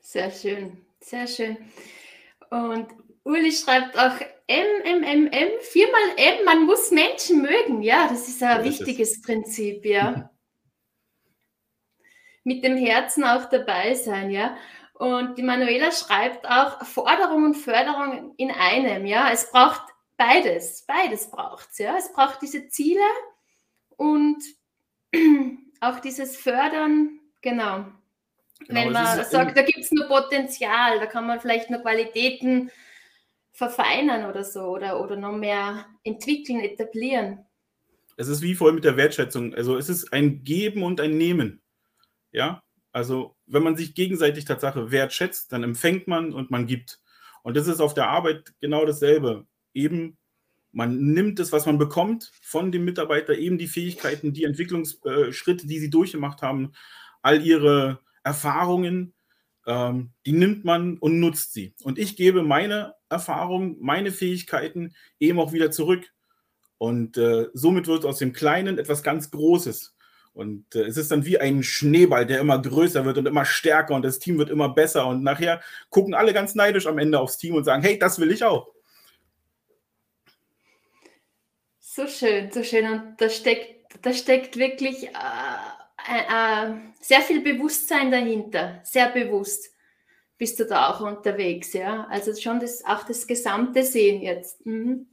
Sehr 0.00 0.30
schön, 0.30 0.84
sehr 1.00 1.26
schön. 1.26 1.56
Und 2.50 2.86
Uli 3.24 3.50
schreibt 3.50 3.98
auch 3.98 4.20
M, 4.46 4.66
M, 4.84 5.02
M, 5.02 5.26
M, 5.26 5.48
viermal 5.60 6.00
M, 6.16 6.44
man 6.44 6.64
muss 6.66 6.92
Menschen 6.92 7.42
mögen. 7.42 7.82
Ja, 7.82 8.06
das 8.08 8.28
ist 8.28 8.40
ein 8.40 8.58
ja, 8.58 8.64
wichtiges 8.64 9.16
ist... 9.16 9.24
Prinzip, 9.24 9.84
ja. 9.84 10.30
Mit 12.44 12.62
dem 12.62 12.76
Herzen 12.76 13.24
auch 13.24 13.50
dabei 13.50 13.94
sein, 13.94 14.30
ja. 14.30 14.56
Und 14.94 15.36
die 15.36 15.42
Manuela 15.42 15.90
schreibt 15.90 16.46
auch 16.46 16.86
Forderung 16.86 17.44
und 17.46 17.54
Förderung 17.54 18.34
in 18.36 18.52
einem, 18.52 19.04
ja. 19.06 19.30
Es 19.32 19.50
braucht 19.50 19.82
beides, 20.16 20.84
beides 20.86 21.30
braucht 21.30 21.68
es, 21.72 21.78
ja. 21.78 21.96
Es 21.96 22.12
braucht 22.12 22.42
diese 22.42 22.68
Ziele 22.68 23.00
und 23.96 24.42
auch 25.80 26.00
dieses 26.00 26.36
Fördern, 26.36 27.20
genau. 27.42 27.86
genau 28.58 28.80
Wenn 28.80 28.92
man 28.92 29.24
sagt, 29.24 29.56
da 29.56 29.62
gibt 29.62 29.78
es 29.78 29.92
nur 29.92 30.06
Potenzial, 30.06 30.98
da 30.98 31.06
kann 31.06 31.26
man 31.26 31.40
vielleicht 31.40 31.70
nur 31.70 31.80
Qualitäten 31.80 32.70
verfeinern 33.52 34.28
oder 34.28 34.44
so 34.44 34.64
oder, 34.64 35.00
oder 35.02 35.16
noch 35.16 35.32
mehr 35.32 35.86
entwickeln, 36.04 36.60
etablieren. 36.60 37.46
Es 38.18 38.28
ist 38.28 38.42
wie 38.42 38.54
vorhin 38.54 38.76
mit 38.76 38.84
der 38.84 38.96
Wertschätzung. 38.96 39.54
Also 39.54 39.76
es 39.76 39.88
ist 39.88 40.12
ein 40.12 40.42
Geben 40.44 40.82
und 40.82 41.00
ein 41.00 41.16
Nehmen. 41.16 41.62
Ja, 42.32 42.62
also 42.92 43.36
wenn 43.46 43.62
man 43.62 43.76
sich 43.76 43.94
gegenseitig 43.94 44.44
Tatsache 44.44 44.90
wertschätzt, 44.90 45.52
dann 45.52 45.62
empfängt 45.62 46.08
man 46.08 46.32
und 46.32 46.50
man 46.50 46.66
gibt. 46.66 47.00
Und 47.42 47.56
das 47.56 47.66
ist 47.66 47.80
auf 47.80 47.94
der 47.94 48.08
Arbeit 48.08 48.54
genau 48.60 48.84
dasselbe. 48.84 49.46
Eben, 49.76 50.16
man 50.72 51.12
nimmt 51.12 51.38
es, 51.38 51.52
was 51.52 51.66
man 51.66 51.76
bekommt 51.76 52.32
von 52.40 52.72
dem 52.72 52.86
Mitarbeiter, 52.86 53.36
eben 53.36 53.58
die 53.58 53.66
Fähigkeiten, 53.66 54.32
die 54.32 54.44
Entwicklungsschritte, 54.44 55.66
die 55.66 55.78
sie 55.78 55.90
durchgemacht 55.90 56.40
haben, 56.40 56.72
all 57.20 57.44
ihre 57.44 58.00
Erfahrungen, 58.24 59.12
ähm, 59.66 60.12
die 60.24 60.32
nimmt 60.32 60.64
man 60.64 60.96
und 60.96 61.20
nutzt 61.20 61.52
sie. 61.52 61.74
Und 61.82 61.98
ich 61.98 62.16
gebe 62.16 62.42
meine 62.42 62.94
Erfahrung, 63.10 63.76
meine 63.80 64.12
Fähigkeiten 64.12 64.94
eben 65.20 65.38
auch 65.38 65.52
wieder 65.52 65.70
zurück. 65.70 66.10
Und 66.78 67.18
äh, 67.18 67.48
somit 67.52 67.86
wird 67.86 68.06
aus 68.06 68.18
dem 68.18 68.32
Kleinen 68.32 68.78
etwas 68.78 69.02
ganz 69.02 69.30
Großes. 69.30 69.94
Und 70.32 70.74
äh, 70.74 70.84
es 70.84 70.96
ist 70.96 71.10
dann 71.10 71.26
wie 71.26 71.38
ein 71.38 71.62
Schneeball, 71.62 72.24
der 72.24 72.40
immer 72.40 72.60
größer 72.60 73.04
wird 73.04 73.18
und 73.18 73.26
immer 73.26 73.44
stärker 73.44 73.94
und 73.94 74.04
das 74.04 74.18
Team 74.20 74.38
wird 74.38 74.48
immer 74.48 74.70
besser. 74.70 75.06
Und 75.06 75.22
nachher 75.22 75.60
gucken 75.90 76.14
alle 76.14 76.32
ganz 76.32 76.54
neidisch 76.54 76.86
am 76.86 76.98
Ende 76.98 77.20
aufs 77.20 77.36
Team 77.36 77.54
und 77.54 77.64
sagen, 77.64 77.82
hey, 77.82 77.98
das 77.98 78.18
will 78.18 78.30
ich 78.30 78.42
auch. 78.42 78.75
So 81.96 82.06
schön, 82.06 82.52
so 82.52 82.62
schön. 82.62 82.86
Und 82.90 83.14
da 83.16 83.30
steckt, 83.30 84.04
da 84.04 84.12
steckt 84.12 84.58
wirklich 84.58 85.04
äh, 85.04 85.10
äh, 86.08 86.74
sehr 87.00 87.22
viel 87.22 87.40
Bewusstsein 87.40 88.10
dahinter, 88.10 88.82
sehr 88.84 89.08
bewusst 89.08 89.72
bist 90.36 90.60
du 90.60 90.66
da 90.66 90.90
auch 90.90 91.00
unterwegs, 91.00 91.72
ja? 91.72 92.06
Also 92.10 92.34
schon 92.38 92.60
das, 92.60 92.84
auch 92.84 93.04
das 93.04 93.26
gesamte 93.26 93.82
Sehen 93.82 94.20
jetzt. 94.20 94.66
Mhm. 94.66 95.06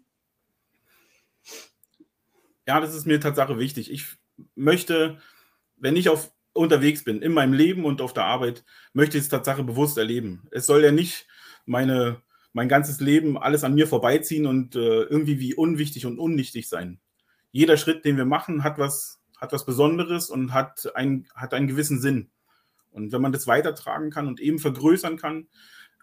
Ja, 2.68 2.82
das 2.82 2.94
ist 2.94 3.06
mir 3.06 3.22
Tatsache 3.22 3.58
wichtig. 3.58 3.90
Ich 3.90 4.18
möchte, 4.56 5.22
wenn 5.78 5.96
ich 5.96 6.10
auf, 6.10 6.34
unterwegs 6.52 7.06
bin, 7.06 7.22
in 7.22 7.32
meinem 7.32 7.54
Leben 7.54 7.86
und 7.86 8.02
auf 8.02 8.12
der 8.12 8.26
Arbeit, 8.26 8.66
möchte 8.92 9.18
ich 9.18 9.24
es 9.24 9.30
Tatsache 9.30 9.64
bewusst 9.64 9.98
erleben. 9.98 10.50
Es 10.52 10.66
soll 10.66 10.84
ja 10.84 10.92
nicht 10.92 11.28
meine, 11.66 12.22
mein 12.54 12.70
ganzes 12.70 13.00
Leben 13.00 13.38
alles 13.38 13.64
an 13.64 13.74
mir 13.74 13.88
vorbeiziehen 13.88 14.46
und 14.46 14.76
äh, 14.76 15.04
irgendwie 15.04 15.40
wie 15.40 15.56
unwichtig 15.56 16.06
und 16.06 16.20
unnichtig 16.20 16.70
sein. 16.70 17.00
Jeder 17.52 17.78
Schritt, 17.78 18.06
den 18.06 18.16
wir 18.16 18.26
machen, 18.26 18.64
hat 18.64 18.78
was, 18.78 19.20
hat 19.38 19.52
was 19.52 19.66
Besonderes 19.66 20.30
und 20.30 20.54
hat, 20.54 20.96
ein, 20.96 21.28
hat 21.36 21.54
einen 21.54 21.68
gewissen 21.68 22.00
Sinn. 22.00 22.30
Und 22.92 23.12
wenn 23.12 23.22
man 23.22 23.32
das 23.32 23.48
weitertragen 23.48 24.12
kann 24.12 24.28
und 24.28 24.40
eben 24.40 24.60
vergrößern 24.60 25.18
kann, 25.18 25.48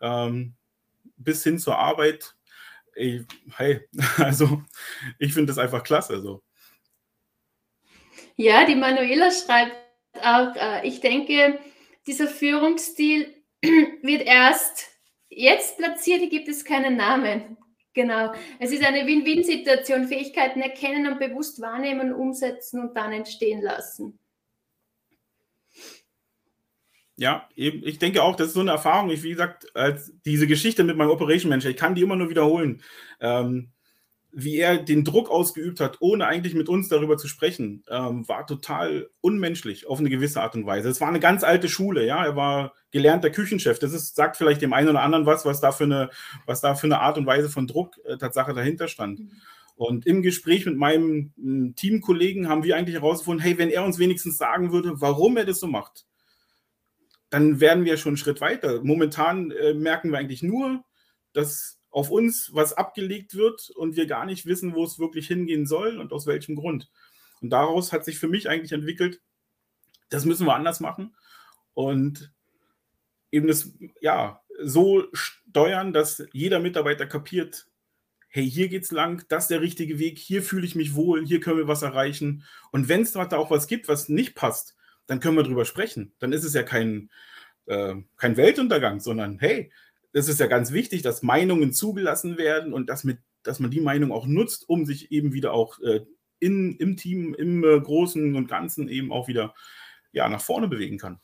ähm, 0.03 0.55
bis 1.17 1.45
hin 1.45 1.59
zur 1.59 1.79
Arbeit, 1.79 2.35
ey, 2.95 3.25
hey, 3.57 3.89
also 4.19 4.63
ich 5.19 5.33
finde 5.33 5.49
das 5.49 5.59
einfach 5.59 5.85
klasse. 5.85 6.21
So. 6.21 6.43
Ja, 8.37 8.67
die 8.67 8.75
Manuela 8.75 9.31
schreibt 9.31 9.77
auch, 10.23 10.57
äh, 10.57 10.87
ich 10.87 11.01
denke, 11.01 11.61
dieser 12.07 12.27
Führungsstil 12.27 13.33
wird 13.63 14.23
erst 14.23 14.90
jetzt 15.31 15.79
platziert, 15.79 16.21
hier 16.21 16.29
gibt 16.29 16.49
es 16.49 16.65
keinen 16.65 16.97
Namen. 16.97 17.57
Genau. 17.95 18.33
Es 18.59 18.71
ist 18.73 18.85
eine 18.85 19.07
Win-Win-Situation, 19.07 20.07
Fähigkeiten 20.07 20.61
erkennen 20.61 21.11
und 21.11 21.19
bewusst 21.19 21.61
wahrnehmen, 21.61 22.13
umsetzen 22.13 22.81
und 22.81 22.97
dann 22.97 23.13
entstehen 23.13 23.63
lassen. 23.63 24.19
Ja, 27.17 27.49
eben, 27.55 27.87
ich 27.87 27.99
denke 27.99 28.23
auch, 28.23 28.35
das 28.35 28.49
ist 28.49 28.55
so 28.55 28.61
eine 28.61 28.71
Erfahrung. 28.71 29.11
Ich, 29.11 29.23
wie 29.23 29.31
gesagt, 29.31 29.77
als 29.77 30.13
diese 30.25 30.47
Geschichte 30.47 30.85
mit 30.85 30.97
meinem 30.97 31.11
Operation 31.11 31.51
Manager, 31.51 31.69
ich 31.69 31.77
kann 31.77 31.95
die 31.95 32.03
immer 32.03 32.17
nur 32.17 32.31
wiederholen. 32.31 32.83
Ähm, 33.21 33.73
wie 34.33 34.59
er 34.59 34.79
den 34.79 35.05
Druck 35.05 35.31
ausgeübt 35.31 35.81
hat, 35.81 35.97
ohne 36.01 36.27
eigentlich 36.27 36.55
mit 36.55 36.69
uns 36.69 36.89
darüber 36.89 37.17
zu 37.17 37.27
sprechen, 37.27 37.83
ähm, 37.89 38.29
war 38.29 38.47
total 38.47 39.11
unmenschlich 39.21 39.89
auf 39.89 39.99
eine 39.99 40.11
gewisse 40.11 40.41
Art 40.41 40.55
und 40.55 40.67
Weise. 40.67 40.89
Es 40.89 41.01
war 41.01 41.09
eine 41.09 41.21
ganz 41.21 41.43
alte 41.43 41.69
Schule, 41.69 42.07
ja. 42.07 42.25
Er 42.25 42.37
war 42.37 42.75
gelernter 42.93 43.31
Küchenchef. 43.31 43.79
Das 43.79 43.93
ist, 43.93 44.15
sagt 44.15 44.37
vielleicht 44.37 44.63
dem 44.63 44.73
einen 44.73 44.89
oder 44.89 45.03
anderen 45.03 45.27
was, 45.27 45.45
was 45.45 45.61
da 45.61 45.73
für 45.73 45.85
eine, 45.85 46.11
was 46.47 46.61
da 46.61 46.75
für 46.75 46.87
eine 46.87 47.01
Art 47.01 47.19
und 47.19 47.27
Weise 47.27 47.49
von 47.49 47.67
Druck 47.67 47.97
äh, 48.05 48.19
Tatsache 48.19 48.55
dahinter 48.55 48.89
stand. 48.89 49.21
Mhm. 49.21 49.31
Und 49.75 50.07
im 50.07 50.23
Gespräch 50.23 50.67
mit 50.67 50.77
meinem 50.77 51.33
Teamkollegen 51.75 52.49
haben 52.49 52.65
wir 52.65 52.77
eigentlich 52.77 52.97
herausgefunden, 52.97 53.43
hey, 53.43 53.57
wenn 53.57 53.71
er 53.71 53.83
uns 53.83 53.99
wenigstens 53.99 54.37
sagen 54.37 54.73
würde, 54.73 55.01
warum 55.01 55.39
er 55.39 55.47
das 55.47 55.59
so 55.59 55.67
macht, 55.67 56.05
dann 57.31 57.61
werden 57.61 57.85
wir 57.85 57.97
schon 57.97 58.11
einen 58.11 58.17
Schritt 58.19 58.41
weiter. 58.41 58.83
Momentan 58.83 59.51
äh, 59.51 59.73
merken 59.73 60.11
wir 60.11 60.19
eigentlich 60.19 60.43
nur, 60.43 60.85
dass 61.33 61.80
auf 61.91 62.11
uns 62.11 62.51
was 62.55 62.73
abgelegt 62.73 63.35
wird 63.35 63.71
und 63.71 63.97
wir 63.97 64.07
gar 64.07 64.27
nicht 64.27 64.47
wissen, 64.47 64.75
wo 64.75 64.85
es 64.85 64.99
wirklich 64.99 65.27
hingehen 65.27 65.67
soll 65.67 65.99
und 65.99 66.13
aus 66.13 66.27
welchem 66.27 66.57
Grund. 66.57 66.91
Und 67.41 67.51
daraus 67.51 67.93
hat 67.93 68.05
sich 68.05 68.19
für 68.19 68.29
mich 68.29 68.49
eigentlich 68.49 68.73
entwickelt, 68.73 69.21
das 70.09 70.25
müssen 70.25 70.47
wir 70.47 70.55
anders 70.55 70.81
machen 70.81 71.15
und 71.75 72.33
eben 73.31 73.47
das, 73.47 73.73
ja, 74.01 74.41
so 74.63 75.07
steuern, 75.13 75.93
dass 75.93 76.25
jeder 76.33 76.61
Mitarbeiter 76.61 77.07
kapiert, 77.07 77.67
hey, 78.29 78.49
hier 78.49 78.69
geht's 78.69 78.93
lang, 78.93 79.25
das 79.29 79.45
ist 79.45 79.51
der 79.51 79.61
richtige 79.61 79.99
Weg, 79.99 80.19
hier 80.19 80.43
fühle 80.43 80.67
ich 80.67 80.77
mich 80.77 80.95
wohl, 80.95 81.27
hier 81.27 81.41
können 81.41 81.59
wir 81.59 81.69
was 81.69 81.83
erreichen. 81.83 82.45
Und 82.71 82.89
wenn 82.89 83.03
es 83.03 83.13
da 83.13 83.27
auch 83.37 83.51
was 83.51 83.67
gibt, 83.67 83.89
was 83.89 84.09
nicht 84.09 84.35
passt, 84.35 84.77
dann 85.07 85.19
können 85.19 85.37
wir 85.37 85.43
drüber 85.43 85.65
sprechen. 85.65 86.13
Dann 86.21 86.33
ist 86.33 86.45
es 86.45 86.55
ja 86.55 86.63
kein, 86.63 87.11
äh, 87.67 87.97
kein 88.17 88.37
Weltuntergang, 88.37 89.01
sondern 89.01 89.41
hey, 89.41 89.73
es 90.13 90.29
ist 90.29 90.41
ja 90.41 90.47
ganz 90.47 90.73
wichtig, 90.73 91.03
dass 91.03 91.23
Meinungen 91.23 91.73
zugelassen 91.73 92.39
werden 92.39 92.73
und 92.73 92.89
dass, 92.89 93.05
mit, 93.05 93.19
dass 93.43 93.61
man 93.61 93.71
die 93.71 93.81
Meinung 93.81 94.13
auch 94.13 94.27
nutzt, 94.27 94.69
um 94.69 94.87
sich 94.87 95.13
eben 95.13 95.33
wieder 95.33 95.53
auch 95.53 95.79
äh, 95.81 96.01
in, 96.41 96.77
im 96.77 96.97
Team, 96.97 97.35
im 97.35 97.63
äh, 97.65 97.81
Großen 97.81 98.35
und 98.35 98.49
Ganzen 98.49 98.89
eben 98.89 99.13
auch 99.13 99.29
wieder 99.29 99.55
ja, 100.13 100.29
nach 100.29 100.41
vorne 100.41 100.69
bewegen 100.69 100.99
kann. 100.99 101.21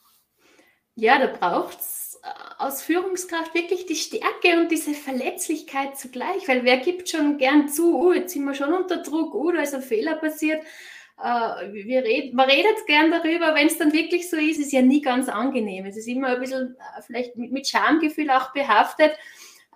Ja, 0.94 1.18
da 1.18 1.26
braucht 1.26 1.80
es 1.80 2.18
äh, 2.22 2.28
aus 2.58 2.82
Führungskraft 2.82 3.54
wirklich 3.54 3.86
die 3.86 3.96
Stärke 3.96 4.60
und 4.60 4.70
diese 4.70 4.94
Verletzlichkeit 4.94 5.98
zugleich, 5.98 6.46
weil 6.46 6.64
wer 6.64 6.78
gibt 6.78 7.08
schon 7.08 7.38
gern 7.38 7.68
zu, 7.68 7.98
oh, 7.98 8.12
jetzt 8.12 8.32
sind 8.32 8.44
wir 8.44 8.54
schon 8.54 8.72
unter 8.72 9.02
Druck, 9.02 9.34
oh, 9.34 9.50
da 9.50 9.62
ist 9.62 9.74
ein 9.74 9.82
Fehler 9.82 10.16
passiert. 10.16 10.62
Äh, 11.18 11.72
wir 11.72 12.04
red, 12.04 12.34
man 12.34 12.48
redet 12.48 12.86
gern 12.86 13.10
darüber, 13.10 13.54
wenn 13.54 13.68
es 13.68 13.78
dann 13.78 13.92
wirklich 13.92 14.28
so 14.28 14.36
ist, 14.36 14.58
ist 14.58 14.72
ja 14.72 14.82
nie 14.82 15.00
ganz 15.00 15.28
angenehm. 15.28 15.86
Es 15.86 15.96
ist 15.96 16.08
immer 16.08 16.28
ein 16.28 16.40
bisschen 16.40 16.76
äh, 16.78 17.02
vielleicht 17.02 17.36
mit, 17.36 17.52
mit 17.52 17.66
Schamgefühl 17.66 18.30
auch 18.30 18.52
behaftet. 18.52 19.12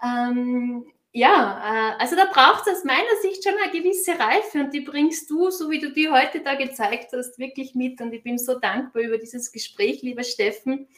Ähm, 0.03 0.85
ja, 1.12 1.96
äh, 1.96 2.03
also 2.03 2.14
da 2.14 2.26
braucht 2.26 2.66
es 2.66 2.79
aus 2.79 2.85
meiner 2.85 3.16
Sicht 3.22 3.42
schon 3.42 3.55
eine 3.61 3.72
gewisse 3.72 4.18
Reife 4.18 4.61
und 4.61 4.72
die 4.72 4.83
bringst 4.83 5.29
du, 5.31 5.50
so 5.50 5.70
wie 5.70 5.81
du 5.81 5.90
die 5.90 6.09
heute 6.09 6.40
da 6.40 6.55
gezeigt 6.55 7.12
hast, 7.12 7.38
wirklich 7.38 7.74
mit. 7.74 8.00
Und 8.00 8.12
ich 8.12 8.22
bin 8.22 8.38
so 8.38 8.59
dankbar 8.59 9.03
über 9.03 9.18
dieses 9.18 9.50
Gespräch, 9.50 10.03
lieber 10.03 10.22
Steffen. 10.22 10.88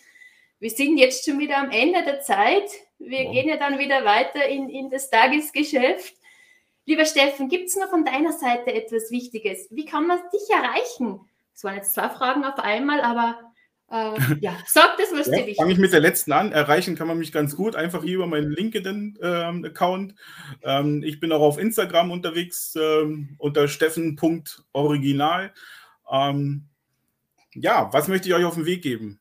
Wir 0.59 0.71
sind 0.71 0.99
jetzt 0.99 1.25
schon 1.25 1.39
wieder 1.39 1.59
am 1.59 1.71
Ende 1.71 2.03
der 2.03 2.21
Zeit. 2.21 2.71
Wir 2.99 3.25
wow. 3.25 3.33
gehen 3.33 3.49
ja 3.49 3.57
dann 3.57 3.79
wieder 3.79 4.05
weiter 4.05 4.47
in, 4.47 4.69
in 4.69 4.91
das 4.91 5.09
Tagesgeschäft. 5.09 6.15
Lieber 6.85 7.05
Steffen, 7.05 7.49
gibt 7.49 7.69
es 7.69 7.77
noch 7.77 7.91
von 7.91 8.05
deiner 8.05 8.33
Seite 8.33 8.73
etwas 8.73 9.11
Wichtiges? 9.11 9.69
Wie 9.71 9.85
kann 9.85 10.07
man 10.07 10.19
dich 10.33 10.51
erreichen? 10.51 11.21
Das 11.53 11.65
waren 11.65 11.77
jetzt 11.77 11.95
zwei 11.95 12.09
Fragen 12.09 12.45
auf 12.45 12.59
einmal, 12.59 13.01
aber 13.01 13.39
äh, 13.93 14.19
ja, 14.41 14.57
sag 14.67 14.97
das, 14.97 15.13
was 15.13 15.27
ja, 15.27 15.35
dir 15.35 15.39
wichtig 15.41 15.57
Fange 15.59 15.73
ich 15.73 15.79
mit 15.79 15.93
der 15.93 16.01
letzten 16.01 16.33
an. 16.33 16.51
Erreichen 16.51 16.97
kann 16.97 17.07
man 17.07 17.19
mich 17.19 17.31
ganz 17.31 17.55
gut, 17.55 17.77
einfach 17.77 18.03
hier 18.03 18.17
über 18.17 18.27
meinen 18.27 18.51
LinkedIn-Account. 18.51 20.15
Ähm, 20.63 21.03
ich 21.05 21.21
bin 21.21 21.31
auch 21.31 21.43
auf 21.43 21.59
Instagram 21.59 22.11
unterwegs 22.11 22.75
ähm, 22.75 23.37
unter 23.39 23.69
steffen.original. 23.69 25.53
Ähm, 26.11 26.69
ja, 27.55 27.93
was 27.93 28.09
möchte 28.09 28.29
ich 28.29 28.35
euch 28.35 28.45
auf 28.45 28.55
den 28.55 28.67
Weg 28.67 28.83
geben? 28.83 29.21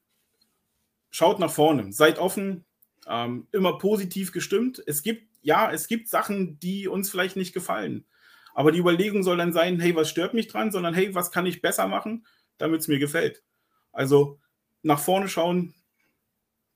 Schaut 1.10 1.39
nach 1.39 1.52
vorne, 1.52 1.91
seid 1.91 2.17
offen, 2.17 2.63
ähm, 3.08 3.47
immer 3.52 3.78
positiv 3.78 4.32
gestimmt. 4.32 4.82
Es 4.88 5.04
gibt, 5.04 5.30
ja, 5.41 5.71
es 5.71 5.88
gibt 5.88 6.10
Sachen, 6.10 6.60
die 6.60 6.88
uns 6.88 7.10
vielleicht 7.10 7.36
nicht 7.36 7.54
gefallen. 7.54 8.06
Aber 8.54 8.71
die 8.71 8.80
Überlegung 8.80 9.23
soll 9.23 9.38
dann 9.38 9.54
sein, 9.54 9.80
hey, 9.80 9.95
was 9.95 10.10
stört 10.10 10.34
mich 10.34 10.47
dran, 10.47 10.71
sondern 10.71 10.93
hey, 10.93 11.15
was 11.15 11.32
kann 11.32 11.45
ich 11.45 11.62
besser 11.62 11.88
machen, 11.88 12.25
damit 12.58 12.82
es 12.82 12.88
mir 12.88 12.99
gefällt. 12.99 13.43
Also 13.91 14.39
nach 14.84 14.99
vorne 14.99 15.27
schauen, 15.27 15.73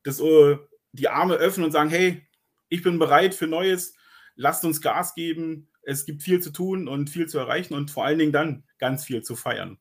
das, 0.03 0.21
uh, 0.21 0.57
die 0.91 1.09
Arme 1.09 1.35
öffnen 1.35 1.65
und 1.65 1.71
sagen, 1.71 1.89
hey, 1.89 2.25
ich 2.69 2.81
bin 2.83 2.99
bereit 2.99 3.35
für 3.35 3.47
Neues, 3.47 3.95
lasst 4.35 4.63
uns 4.63 4.81
Gas 4.81 5.15
geben, 5.15 5.67
es 5.81 6.05
gibt 6.05 6.23
viel 6.23 6.41
zu 6.41 6.51
tun 6.51 6.87
und 6.87 7.09
viel 7.09 7.27
zu 7.27 7.37
erreichen 7.37 7.73
und 7.73 7.91
vor 7.91 8.05
allen 8.05 8.19
Dingen 8.19 8.31
dann 8.31 8.63
ganz 8.79 9.05
viel 9.05 9.21
zu 9.21 9.35
feiern. 9.35 9.79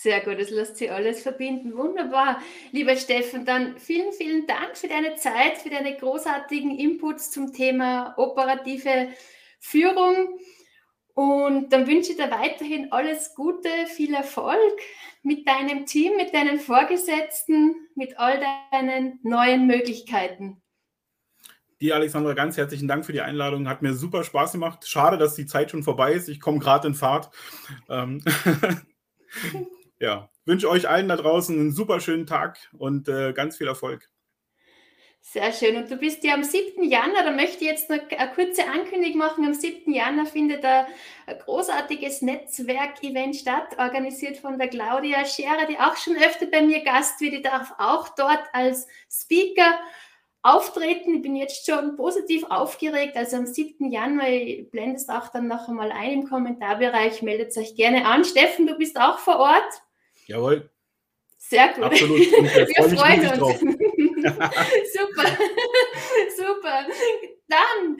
Sehr 0.00 0.20
gut, 0.20 0.38
das 0.38 0.50
lässt 0.50 0.76
sich 0.76 0.92
alles 0.92 1.22
verbinden. 1.22 1.76
Wunderbar. 1.76 2.40
Lieber 2.70 2.94
Steffen, 2.94 3.44
dann 3.44 3.76
vielen, 3.78 4.12
vielen 4.12 4.46
Dank 4.46 4.76
für 4.76 4.86
deine 4.86 5.16
Zeit, 5.16 5.58
für 5.58 5.70
deine 5.70 5.96
großartigen 5.96 6.78
Inputs 6.78 7.32
zum 7.32 7.52
Thema 7.52 8.14
operative 8.16 9.08
Führung. 9.58 10.38
Und 11.14 11.72
dann 11.72 11.88
wünsche 11.88 12.12
ich 12.12 12.16
dir 12.16 12.30
weiterhin 12.30 12.92
alles 12.92 13.34
Gute, 13.34 13.68
viel 13.88 14.14
Erfolg 14.14 14.78
mit 15.24 15.48
deinem 15.48 15.84
Team, 15.84 16.16
mit 16.16 16.32
deinen 16.32 16.60
Vorgesetzten, 16.60 17.74
mit 17.96 18.20
all 18.20 18.40
deinen 18.70 19.18
neuen 19.24 19.66
Möglichkeiten. 19.66 20.62
Dir, 21.80 21.96
Alexandra, 21.96 22.34
ganz 22.34 22.56
herzlichen 22.56 22.86
Dank 22.86 23.04
für 23.04 23.12
die 23.12 23.20
Einladung. 23.20 23.68
Hat 23.68 23.82
mir 23.82 23.94
super 23.94 24.22
Spaß 24.22 24.52
gemacht. 24.52 24.86
Schade, 24.86 25.18
dass 25.18 25.34
die 25.34 25.46
Zeit 25.46 25.72
schon 25.72 25.82
vorbei 25.82 26.12
ist. 26.12 26.28
Ich 26.28 26.38
komme 26.38 26.60
gerade 26.60 26.86
in 26.86 26.94
Fahrt. 26.94 27.30
Ähm 27.88 28.22
ja, 30.00 30.30
wünsche 30.44 30.68
euch 30.68 30.88
allen 30.88 31.08
da 31.08 31.16
draußen 31.16 31.58
einen 31.58 31.72
super 31.72 32.00
schönen 32.00 32.26
Tag 32.26 32.58
und 32.76 33.08
äh, 33.08 33.32
ganz 33.32 33.56
viel 33.56 33.66
Erfolg. 33.66 34.08
Sehr 35.20 35.52
schön. 35.52 35.76
Und 35.76 35.90
du 35.90 35.96
bist 35.96 36.24
ja 36.24 36.32
am 36.32 36.42
7. 36.42 36.82
Januar, 36.84 37.22
da 37.22 37.30
möchte 37.30 37.62
ich 37.62 37.70
jetzt 37.70 37.90
noch 37.90 37.98
eine 37.98 38.32
kurze 38.32 38.66
Ankündigung 38.66 39.18
machen. 39.18 39.44
Am 39.44 39.52
7. 39.52 39.92
Januar 39.92 40.24
findet 40.24 40.64
ein 40.64 40.86
großartiges 41.44 42.22
Netzwerk-Event 42.22 43.36
statt, 43.36 43.76
organisiert 43.78 44.38
von 44.38 44.58
der 44.58 44.68
Claudia 44.68 45.26
Scherer, 45.26 45.66
die 45.68 45.78
auch 45.78 45.96
schon 45.96 46.16
öfter 46.16 46.46
bei 46.46 46.62
mir 46.62 46.82
Gast 46.82 47.20
wird. 47.20 47.34
Die 47.34 47.42
darf 47.42 47.74
auch 47.78 48.08
dort 48.16 48.42
als 48.54 48.86
Speaker 49.10 49.78
auftreten. 50.42 51.16
Ich 51.16 51.22
bin 51.22 51.36
jetzt 51.36 51.66
schon 51.66 51.96
positiv 51.96 52.44
aufgeregt. 52.44 53.14
Also 53.14 53.36
am 53.36 53.46
7. 53.46 53.90
Januar, 53.90 54.30
ich 54.30 54.70
blende 54.70 54.96
es 54.96 55.10
auch 55.10 55.28
dann 55.28 55.46
noch 55.46 55.68
einmal 55.68 55.92
ein 55.92 56.22
im 56.22 56.28
Kommentarbereich, 56.28 57.20
meldet 57.20 57.54
euch 57.58 57.74
gerne 57.74 58.06
an. 58.06 58.24
Steffen, 58.24 58.66
du 58.66 58.76
bist 58.76 58.98
auch 58.98 59.18
vor 59.18 59.36
Ort. 59.40 59.82
Jawohl. 60.28 60.70
Sehr 61.38 61.72
gut. 61.72 61.84
Absolut. 61.84 62.18
Wir 62.20 62.98
freuen 62.98 63.42
uns. 63.42 63.60
Super. 64.92 65.28
Super. 66.36 66.86
Dann 67.48 67.96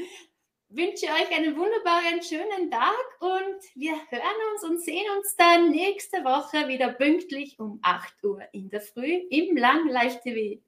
wünsche 0.68 1.06
ich 1.06 1.10
euch 1.10 1.34
einen 1.34 1.56
wunderbaren, 1.56 2.22
schönen 2.22 2.70
Tag 2.70 2.94
und 3.20 3.62
wir 3.74 3.94
hören 4.10 4.36
uns 4.52 4.64
und 4.64 4.82
sehen 4.82 5.06
uns 5.16 5.34
dann 5.36 5.70
nächste 5.70 6.18
Woche 6.18 6.68
wieder 6.68 6.92
pünktlich 6.92 7.58
um 7.58 7.78
8 7.82 8.22
Uhr 8.24 8.42
in 8.52 8.68
der 8.68 8.82
Früh 8.82 9.22
im 9.30 9.56
Lang 9.56 9.88
Live 9.88 10.20
TV. 10.20 10.60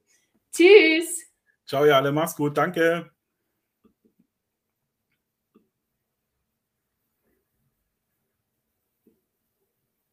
Tschüss. 0.51 1.27
Ciao, 1.67 1.85
ihr 1.85 1.95
alle. 1.95 2.11
Mach's 2.11 2.35
gut. 2.35 2.57
Danke. 2.57 3.11